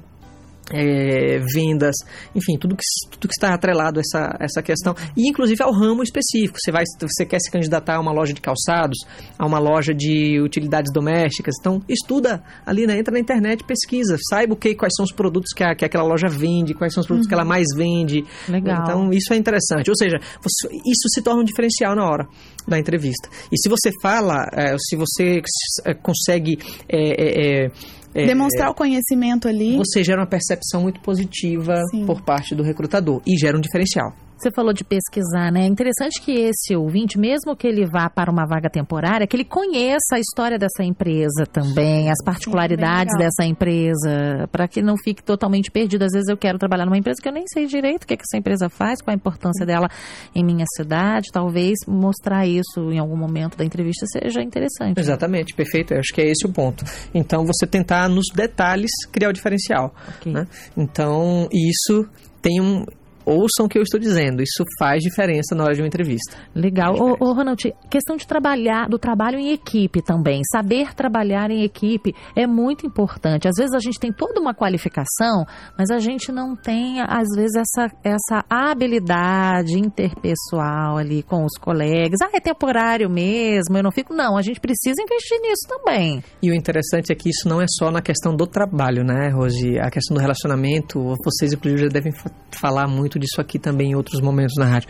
é, 0.71 1.39
vendas, 1.53 1.95
enfim, 2.35 2.57
tudo 2.59 2.75
que, 2.75 2.83
tudo 3.11 3.27
que 3.27 3.33
está 3.33 3.53
atrelado 3.53 3.99
a 3.99 4.01
essa, 4.01 4.37
essa 4.39 4.61
questão. 4.61 4.95
E 5.15 5.29
inclusive 5.29 5.61
ao 5.63 5.71
ramo 5.71 6.03
específico. 6.03 6.57
Você, 6.59 6.71
vai, 6.71 6.83
você 7.01 7.25
quer 7.25 7.39
se 7.39 7.51
candidatar 7.51 7.95
a 7.95 7.99
uma 7.99 8.11
loja 8.11 8.33
de 8.33 8.41
calçados, 8.41 8.97
a 9.37 9.45
uma 9.45 9.59
loja 9.59 9.93
de 9.93 10.39
utilidades 10.41 10.91
domésticas. 10.93 11.55
Então, 11.59 11.81
estuda 11.87 12.43
ali, 12.65 12.85
né? 12.85 12.99
entra 12.99 13.13
na 13.13 13.19
internet, 13.19 13.63
pesquisa, 13.63 14.17
saiba 14.29 14.53
o 14.53 14.57
que, 14.57 14.75
quais 14.75 14.93
são 14.95 15.03
os 15.03 15.11
produtos 15.11 15.51
que, 15.53 15.63
a, 15.63 15.75
que 15.75 15.85
aquela 15.85 16.03
loja 16.03 16.27
vende, 16.27 16.73
quais 16.73 16.93
são 16.93 17.01
os 17.01 17.07
produtos 17.07 17.25
uhum. 17.25 17.29
que 17.29 17.33
ela 17.33 17.43
uhum. 17.43 17.49
mais 17.49 17.67
vende. 17.75 18.23
Legal. 18.47 18.83
Então, 18.83 19.09
isso 19.11 19.33
é 19.33 19.37
interessante. 19.37 19.89
Ou 19.89 19.95
seja, 19.95 20.17
você, 20.41 20.67
isso 20.67 21.09
se 21.09 21.21
torna 21.21 21.41
um 21.41 21.45
diferencial 21.45 21.95
na 21.95 22.05
hora 22.05 22.27
da 22.67 22.77
entrevista. 22.77 23.29
E 23.51 23.57
se 23.57 23.69
você 23.69 23.91
fala, 24.01 24.47
é, 24.53 24.75
se 24.77 24.95
você 24.95 25.41
é, 25.85 25.93
consegue. 25.93 26.57
É, 26.87 27.71
é, 28.13 28.21
é 28.21 28.23
é, 28.23 28.27
Demonstrar 28.27 28.69
o 28.69 28.73
conhecimento 28.73 29.47
ali. 29.47 29.77
Você 29.77 30.03
gera 30.03 30.21
uma 30.21 30.27
percepção 30.27 30.81
muito 30.81 30.99
positiva 30.99 31.75
Sim. 31.91 32.05
por 32.05 32.21
parte 32.21 32.55
do 32.55 32.63
recrutador 32.63 33.21
e 33.27 33.37
gera 33.37 33.57
um 33.57 33.61
diferencial. 33.61 34.13
Você 34.39 34.51
falou 34.51 34.71
de 34.71 34.85
pesquisar, 34.85 35.51
né? 35.51 35.63
É 35.63 35.67
interessante 35.67 36.21
que 36.21 36.31
esse 36.31 36.73
ouvinte, 36.73 37.19
mesmo 37.19 37.57
que 37.57 37.67
ele 37.67 37.85
vá 37.85 38.09
para 38.09 38.31
uma 38.31 38.45
vaga 38.45 38.69
temporária, 38.69 39.27
que 39.27 39.35
ele 39.35 39.43
conheça 39.43 40.15
a 40.15 40.19
história 40.19 40.57
dessa 40.57 40.81
empresa 40.81 41.45
também, 41.51 42.09
as 42.09 42.23
particularidades 42.23 43.11
Sim, 43.11 43.19
dessa 43.19 43.43
empresa, 43.43 44.47
para 44.49 44.65
que 44.65 44.81
não 44.81 44.95
fique 44.95 45.21
totalmente 45.21 45.69
perdido. 45.69 46.03
Às 46.03 46.13
vezes 46.13 46.29
eu 46.29 46.37
quero 46.37 46.57
trabalhar 46.57 46.85
numa 46.85 46.97
empresa 46.97 47.21
que 47.21 47.27
eu 47.27 47.33
nem 47.33 47.43
sei 47.51 47.65
direito 47.65 48.03
o 48.03 48.07
que, 48.07 48.13
é 48.13 48.17
que 48.17 48.23
essa 48.23 48.37
empresa 48.37 48.69
faz, 48.69 49.01
qual 49.01 49.11
a 49.11 49.15
importância 49.15 49.65
dela 49.65 49.89
em 50.33 50.41
minha 50.41 50.65
cidade. 50.77 51.31
Talvez 51.33 51.77
mostrar 51.85 52.47
isso 52.47 52.93
em 52.93 52.97
algum 52.97 53.17
momento 53.17 53.57
da 53.57 53.65
entrevista 53.65 54.05
seja 54.07 54.41
interessante. 54.41 54.97
Exatamente, 54.97 55.53
perfeito. 55.53 55.93
Eu 55.93 55.99
acho 55.99 56.13
que 56.13 56.21
é 56.21 56.29
esse 56.29 56.47
o 56.47 56.49
ponto. 56.49 56.85
Então, 57.13 57.45
você 57.45 57.67
tentar 57.67 58.07
nos 58.07 58.27
detalhes 58.33 58.91
criar 59.11 59.31
o 59.31 59.33
diferencial. 59.33 59.93
Okay. 60.17 60.31
Né? 60.31 60.47
Então, 60.77 61.49
isso 61.51 62.07
tem 62.41 62.61
um 62.61 62.85
ouçam 63.29 63.65
o 63.65 63.69
que 63.69 63.77
eu 63.77 63.83
estou 63.83 63.99
dizendo. 63.99 64.41
Isso 64.41 64.63
faz 64.77 65.01
diferença 65.01 65.55
na 65.55 65.63
hora 65.63 65.73
de 65.73 65.81
uma 65.81 65.87
entrevista. 65.87 66.35
Legal. 66.55 66.95
Ô, 66.95 67.15
ô, 67.19 67.33
Ronald, 67.33 67.73
questão 67.89 68.15
de 68.15 68.25
trabalhar, 68.27 68.89
do 68.89 68.97
trabalho 68.97 69.37
em 69.37 69.51
equipe 69.51 70.01
também. 70.01 70.41
Saber 70.51 70.93
trabalhar 70.93 71.51
em 71.51 71.63
equipe 71.63 72.13
é 72.35 72.47
muito 72.47 72.85
importante. 72.85 73.47
Às 73.47 73.55
vezes 73.57 73.73
a 73.73 73.79
gente 73.79 73.99
tem 73.99 74.11
toda 74.11 74.39
uma 74.39 74.53
qualificação, 74.53 75.45
mas 75.77 75.89
a 75.91 75.99
gente 75.99 76.31
não 76.31 76.55
tem, 76.55 77.01
às 77.01 77.27
vezes, 77.35 77.55
essa, 77.55 77.91
essa 78.03 78.43
habilidade 78.49 79.77
interpessoal 79.77 80.97
ali 80.97 81.21
com 81.23 81.45
os 81.45 81.57
colegas. 81.59 82.19
Ah, 82.23 82.29
é 82.33 82.39
temporário 82.39 83.09
mesmo, 83.09 83.77
eu 83.77 83.83
não 83.83 83.91
fico. 83.91 84.13
Não, 84.13 84.37
a 84.37 84.41
gente 84.41 84.59
precisa 84.59 85.01
investir 85.01 85.39
nisso 85.41 85.67
também. 85.67 86.23
E 86.41 86.49
o 86.49 86.55
interessante 86.55 87.11
é 87.11 87.15
que 87.15 87.29
isso 87.29 87.47
não 87.47 87.61
é 87.61 87.65
só 87.67 87.91
na 87.91 88.01
questão 88.01 88.35
do 88.35 88.47
trabalho, 88.47 89.03
né, 89.03 89.29
Rose? 89.29 89.77
A 89.79 89.89
questão 89.91 90.15
do 90.15 90.21
relacionamento, 90.21 90.99
vocês, 91.23 91.53
inclusive, 91.53 91.83
já 91.83 91.89
devem 91.89 92.13
falar 92.51 92.87
muito 92.87 93.18
disso 93.19 93.39
aqui 93.39 93.59
também 93.59 93.91
em 93.91 93.95
outros 93.95 94.21
momentos 94.21 94.55
na 94.57 94.65
rádio. 94.65 94.89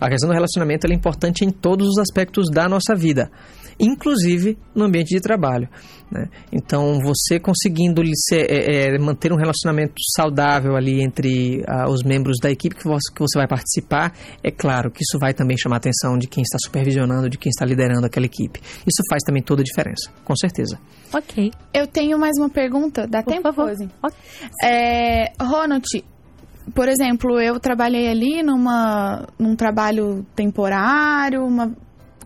A 0.00 0.08
questão 0.08 0.28
do 0.28 0.34
relacionamento 0.34 0.86
é 0.86 0.94
importante 0.94 1.44
em 1.44 1.50
todos 1.50 1.88
os 1.88 1.98
aspectos 1.98 2.48
da 2.50 2.68
nossa 2.68 2.94
vida, 2.94 3.30
inclusive 3.78 4.56
no 4.74 4.84
ambiente 4.84 5.14
de 5.14 5.20
trabalho. 5.20 5.68
Né? 6.10 6.28
Então, 6.52 7.00
você 7.00 7.40
conseguindo 7.40 8.02
ser, 8.28 8.50
é, 8.50 8.94
é, 8.94 8.98
manter 8.98 9.32
um 9.32 9.36
relacionamento 9.36 9.94
saudável 10.14 10.76
ali 10.76 11.02
entre 11.02 11.60
uh, 11.62 11.90
os 11.90 12.02
membros 12.04 12.38
da 12.40 12.50
equipe 12.50 12.76
que 12.76 12.84
você, 12.84 13.12
que 13.12 13.20
você 13.20 13.38
vai 13.38 13.48
participar, 13.48 14.12
é 14.42 14.50
claro 14.50 14.90
que 14.90 15.02
isso 15.02 15.18
vai 15.18 15.34
também 15.34 15.56
chamar 15.56 15.76
a 15.76 15.78
atenção 15.78 16.16
de 16.16 16.28
quem 16.28 16.42
está 16.42 16.58
supervisionando, 16.62 17.28
de 17.28 17.36
quem 17.36 17.50
está 17.50 17.64
liderando 17.64 18.06
aquela 18.06 18.26
equipe. 18.26 18.60
Isso 18.86 19.02
faz 19.10 19.22
também 19.24 19.42
toda 19.42 19.62
a 19.62 19.64
diferença, 19.64 20.10
com 20.24 20.36
certeza. 20.36 20.78
Ok. 21.12 21.50
Eu 21.72 21.86
tenho 21.86 22.18
mais 22.18 22.36
uma 22.38 22.50
pergunta. 22.50 23.06
Dá 23.06 23.22
Por 23.22 23.32
tempo, 23.32 23.42
favor. 23.42 23.72
É, 24.62 25.32
Ronald, 25.40 25.84
por 26.72 26.88
exemplo, 26.88 27.40
eu 27.40 27.58
trabalhei 27.60 28.08
ali 28.08 28.42
numa, 28.42 29.26
num 29.38 29.56
trabalho 29.56 30.24
temporário, 30.34 31.44
uma, 31.44 31.74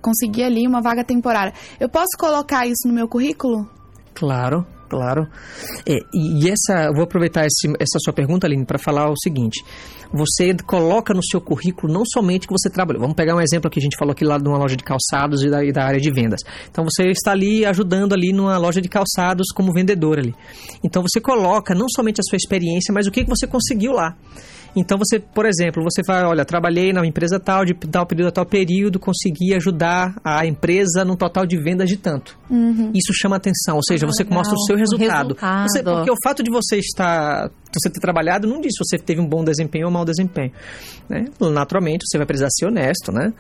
consegui 0.01 0.43
ali 0.43 0.67
uma 0.67 0.81
vaga 0.81 1.03
temporária. 1.03 1.53
Eu 1.81 1.89
posso 1.89 2.17
colocar 2.19 2.67
isso 2.67 2.87
no 2.87 2.95
meu 2.95 3.09
currículo? 3.09 3.69
Claro, 4.15 4.67
claro. 4.89 5.27
É, 5.87 5.99
e 6.13 6.49
essa, 6.49 6.91
vou 6.93 7.05
aproveitar 7.05 7.47
esse, 7.47 7.69
essa 7.79 7.99
sua 8.03 8.13
pergunta, 8.13 8.47
Aline, 8.47 8.65
para 8.65 8.79
falar 8.79 9.11
o 9.11 9.15
seguinte. 9.17 9.63
Você 10.13 10.55
coloca 10.67 11.13
no 11.13 11.23
seu 11.23 11.41
currículo 11.41 11.93
não 11.93 12.03
somente 12.05 12.47
que 12.47 12.53
você 12.53 12.71
trabalhou. 12.71 13.01
Vamos 13.01 13.17
pegar 13.17 13.37
um 13.37 13.41
exemplo 13.41 13.71
que 13.71 13.79
a 13.79 13.83
gente 13.83 13.97
falou 13.97 14.13
aqui 14.13 14.25
lá 14.25 14.39
de 14.39 14.49
uma 14.49 14.57
loja 14.57 14.75
de 14.75 14.83
calçados 14.83 15.43
e 15.43 15.51
da, 15.51 15.63
e 15.63 15.71
da 15.71 15.85
área 15.85 16.01
de 16.01 16.11
vendas. 16.11 16.41
Então 16.71 16.85
você 16.85 17.09
está 17.11 17.33
ali 17.33 17.67
ajudando 17.67 18.15
ali 18.15 18.33
numa 18.33 18.57
loja 18.57 18.81
de 18.81 18.89
calçados 18.89 19.49
como 19.55 19.73
vendedor 19.73 20.19
ali. 20.19 20.35
Então 20.83 21.03
você 21.03 21.21
coloca 21.21 21.75
não 21.75 21.87
somente 21.95 22.21
a 22.21 22.25
sua 22.25 22.37
experiência, 22.37 22.93
mas 22.93 23.07
o 23.07 23.11
que, 23.11 23.25
que 23.25 23.31
você 23.31 23.47
conseguiu 23.47 23.93
lá. 23.93 24.17
Então 24.77 24.99
você, 24.99 25.19
por 25.19 25.47
exemplo, 25.47 25.83
você 25.83 26.03
vai, 26.07 26.25
olha, 26.25 26.45
trabalhei 26.45 26.93
na 26.93 27.05
empresa 27.07 27.41
tal, 27.41 27.65
de 27.65 27.75
tal 27.75 28.07
período 28.07 28.29
a 28.29 28.33
tal 28.33 28.47
período, 28.47 28.99
consegui 28.99 29.55
ajudar 29.55 30.15
a 30.25 30.47
empresa 30.47 31.05
num 31.05 31.17
total 31.17 31.47
de 31.47 31.57
vendas 31.57 31.89
de 31.89 31.97
tanto. 31.97 32.39
Uhum. 32.51 32.91
Isso 32.95 33.13
chama 33.13 33.37
atenção, 33.37 33.77
ou 33.77 33.83
seja, 33.83 34.07
ah, 34.07 34.11
você 34.13 34.25
mostra 34.25 34.55
o 34.55 34.61
seu 34.65 34.77
resultado. 34.77 35.35
Resultado. 35.35 35.69
Você, 35.69 35.83
porque 35.83 36.11
o 36.11 36.17
fato 36.23 36.43
de 36.43 36.51
você 36.51 36.79
estar, 36.79 37.51
você 37.73 37.91
ter 37.91 38.01
trabalhado 38.01 38.47
não 38.47 38.61
diz 38.61 38.73
se 38.77 38.85
você 38.85 38.99
teve 38.99 39.21
um 39.21 39.27
bom 39.27 39.45
desempenho 39.45 39.87
ou 39.87 39.93
mau 39.93 40.05
desempenho. 40.05 40.53
Né? 41.09 41.25
Naturalmente, 41.41 42.05
você 42.07 42.19
vai 42.19 42.27
precisar 42.27 42.49
ser 42.51 42.67
honesto, 42.67 43.13
né? 43.13 43.33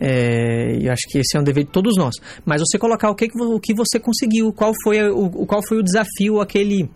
É, 0.00 0.78
e 0.78 0.88
acho 0.88 1.02
que 1.08 1.18
esse 1.18 1.36
é 1.36 1.40
um 1.40 1.44
dever 1.44 1.64
de 1.64 1.70
todos 1.70 1.96
nós. 1.96 2.14
Mas 2.44 2.60
você 2.60 2.78
colocar 2.78 3.10
o 3.10 3.14
que, 3.14 3.28
o 3.34 3.60
que 3.60 3.74
você 3.74 3.98
conseguiu, 3.98 4.52
qual 4.52 4.72
foi 4.82 5.02
o, 5.08 5.46
qual 5.46 5.60
foi 5.66 5.78
o 5.78 5.82
desafio, 5.82 6.40
aquele 6.40 6.88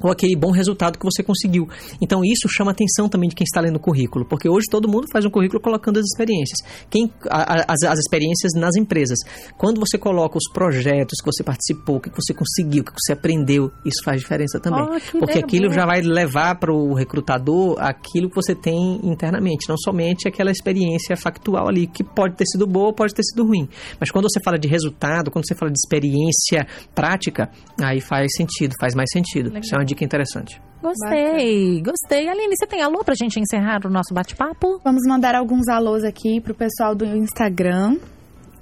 ou 0.00 0.10
aquele 0.10 0.36
bom 0.36 0.50
resultado 0.50 0.98
que 0.98 1.04
você 1.04 1.22
conseguiu. 1.22 1.68
Então 2.00 2.24
isso 2.24 2.48
chama 2.48 2.70
atenção 2.70 3.08
também 3.08 3.28
de 3.28 3.34
quem 3.34 3.44
está 3.44 3.60
lendo 3.60 3.76
o 3.76 3.80
currículo, 3.80 4.24
porque 4.24 4.48
hoje 4.48 4.66
todo 4.70 4.88
mundo 4.88 5.06
faz 5.12 5.24
um 5.24 5.30
currículo 5.30 5.60
colocando 5.60 5.98
as 5.98 6.06
experiências. 6.06 6.58
Quem, 6.90 7.12
a, 7.30 7.72
as, 7.72 7.82
as 7.82 7.98
experiências 7.98 8.52
nas 8.54 8.76
empresas. 8.76 9.18
Quando 9.56 9.80
você 9.80 9.98
coloca 9.98 10.36
os 10.36 10.50
projetos 10.52 11.18
que 11.20 11.26
você 11.26 11.42
participou, 11.42 12.00
que 12.00 12.10
você 12.10 12.34
conseguiu, 12.34 12.84
que 12.84 12.92
você 12.96 13.12
aprendeu, 13.12 13.70
isso 13.84 14.02
faz 14.04 14.20
diferença 14.20 14.58
também. 14.60 14.82
Oh, 14.82 15.18
porque 15.18 15.38
aquilo 15.38 15.72
já 15.72 15.86
vai 15.86 16.00
levar 16.00 16.58
para 16.58 16.72
o 16.72 16.94
recrutador 16.94 17.76
aquilo 17.78 18.28
que 18.28 18.36
você 18.36 18.54
tem 18.54 19.00
internamente, 19.02 19.68
não 19.68 19.76
somente 19.76 20.28
aquela 20.28 20.50
experiência 20.50 21.16
factual 21.16 21.68
ali, 21.68 21.86
que 21.86 22.04
pode 22.04 22.36
ter 22.36 22.46
sido 22.46 22.66
boa 22.66 22.86
ou 22.86 22.94
pode 22.94 23.14
ter 23.14 23.22
sido 23.22 23.44
ruim. 23.44 23.68
Mas 23.98 24.10
quando 24.10 24.28
você 24.30 24.40
fala 24.44 24.58
de 24.58 24.68
resultado, 24.68 25.30
quando 25.30 25.46
você 25.46 25.54
fala 25.54 25.70
de 25.70 25.78
experiência 25.78 26.66
prática, 26.94 27.50
aí 27.80 28.00
faz 28.00 28.32
sentido, 28.36 28.74
faz 28.80 28.94
mais 28.94 29.10
sentido. 29.10 29.46
Legal. 29.46 29.62
Isso 29.62 29.74
é 29.74 29.81
uma 29.82 29.84
dica 29.84 30.04
interessante. 30.04 30.60
Gostei, 30.80 31.80
Bacana. 31.80 31.92
gostei. 31.92 32.28
Aline, 32.28 32.56
você 32.56 32.66
tem 32.66 32.82
alô 32.82 33.04
pra 33.04 33.14
gente 33.14 33.38
encerrar 33.38 33.84
o 33.84 33.90
nosso 33.90 34.14
bate-papo? 34.14 34.80
Vamos 34.84 35.02
mandar 35.06 35.34
alguns 35.34 35.68
alôs 35.68 36.04
aqui 36.04 36.40
pro 36.40 36.54
pessoal 36.54 36.94
do 36.94 37.04
Instagram. 37.04 37.98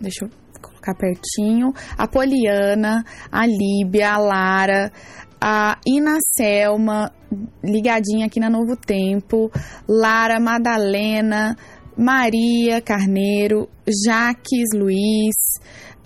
Deixa 0.00 0.24
eu 0.24 0.30
colocar 0.60 0.94
pertinho. 0.94 1.72
A 1.96 2.08
Poliana, 2.08 3.04
a 3.30 3.46
Líbia, 3.46 4.12
a 4.12 4.18
Lara, 4.18 4.92
a 5.40 5.78
Ina 5.86 6.18
Selma, 6.36 7.12
ligadinha 7.62 8.26
aqui 8.26 8.40
na 8.40 8.50
Novo 8.50 8.76
Tempo, 8.76 9.50
Lara 9.88 10.40
Madalena, 10.40 11.56
Maria 11.96 12.80
Carneiro, 12.80 13.68
Jaques 14.06 14.68
Luiz, 14.74 15.36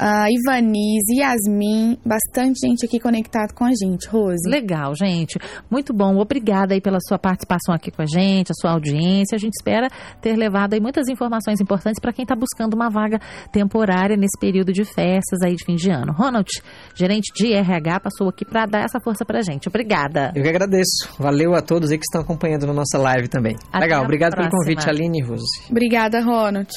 uh, 0.00 0.28
Ivanise, 0.30 1.16
Yasmin, 1.16 1.98
bastante 2.04 2.66
gente 2.66 2.84
aqui 2.86 2.98
conectado 2.98 3.52
com 3.54 3.64
a 3.64 3.70
gente, 3.70 4.08
Rose. 4.08 4.48
Legal, 4.48 4.94
gente. 4.94 5.38
Muito 5.70 5.92
bom. 5.92 6.16
Obrigada 6.18 6.74
aí 6.74 6.80
pela 6.80 6.98
sua 7.00 7.18
participação 7.18 7.74
aqui 7.74 7.90
com 7.90 8.02
a 8.02 8.06
gente, 8.06 8.50
a 8.50 8.54
sua 8.54 8.72
audiência. 8.72 9.36
A 9.36 9.38
gente 9.38 9.54
espera 9.54 9.88
ter 10.20 10.36
levado 10.36 10.74
aí 10.74 10.80
muitas 10.80 11.08
informações 11.08 11.60
importantes 11.60 12.00
para 12.00 12.12
quem 12.12 12.24
está 12.24 12.34
buscando 12.34 12.74
uma 12.74 12.88
vaga 12.88 13.20
temporária 13.52 14.16
nesse 14.16 14.38
período 14.38 14.72
de 14.72 14.84
festas 14.84 15.40
aí 15.44 15.54
de 15.54 15.64
fim 15.64 15.76
de 15.76 15.90
ano. 15.90 16.12
Ronald, 16.12 16.48
gerente 16.94 17.32
de 17.34 17.52
RH, 17.52 18.00
passou 18.00 18.28
aqui 18.28 18.44
para 18.44 18.66
dar 18.66 18.84
essa 18.84 18.98
força 19.00 19.24
para 19.24 19.38
a 19.38 19.42
gente. 19.42 19.68
Obrigada. 19.68 20.32
Eu 20.34 20.42
que 20.42 20.48
agradeço. 20.48 21.08
Valeu 21.18 21.54
a 21.54 21.62
todos 21.62 21.90
aí 21.90 21.98
que 21.98 22.04
estão 22.04 22.20
acompanhando 22.20 22.66
na 22.66 22.72
nossa 22.72 22.98
live 22.98 23.28
também. 23.28 23.56
Até 23.72 23.84
Legal, 23.84 24.04
obrigado 24.04 24.32
próxima. 24.32 24.50
pelo 24.50 24.62
convite, 24.62 24.88
Aline 24.88 25.20
e 25.20 25.22
Rose. 25.22 25.44
Obrigada, 25.70 26.20
Ronald. 26.20 26.68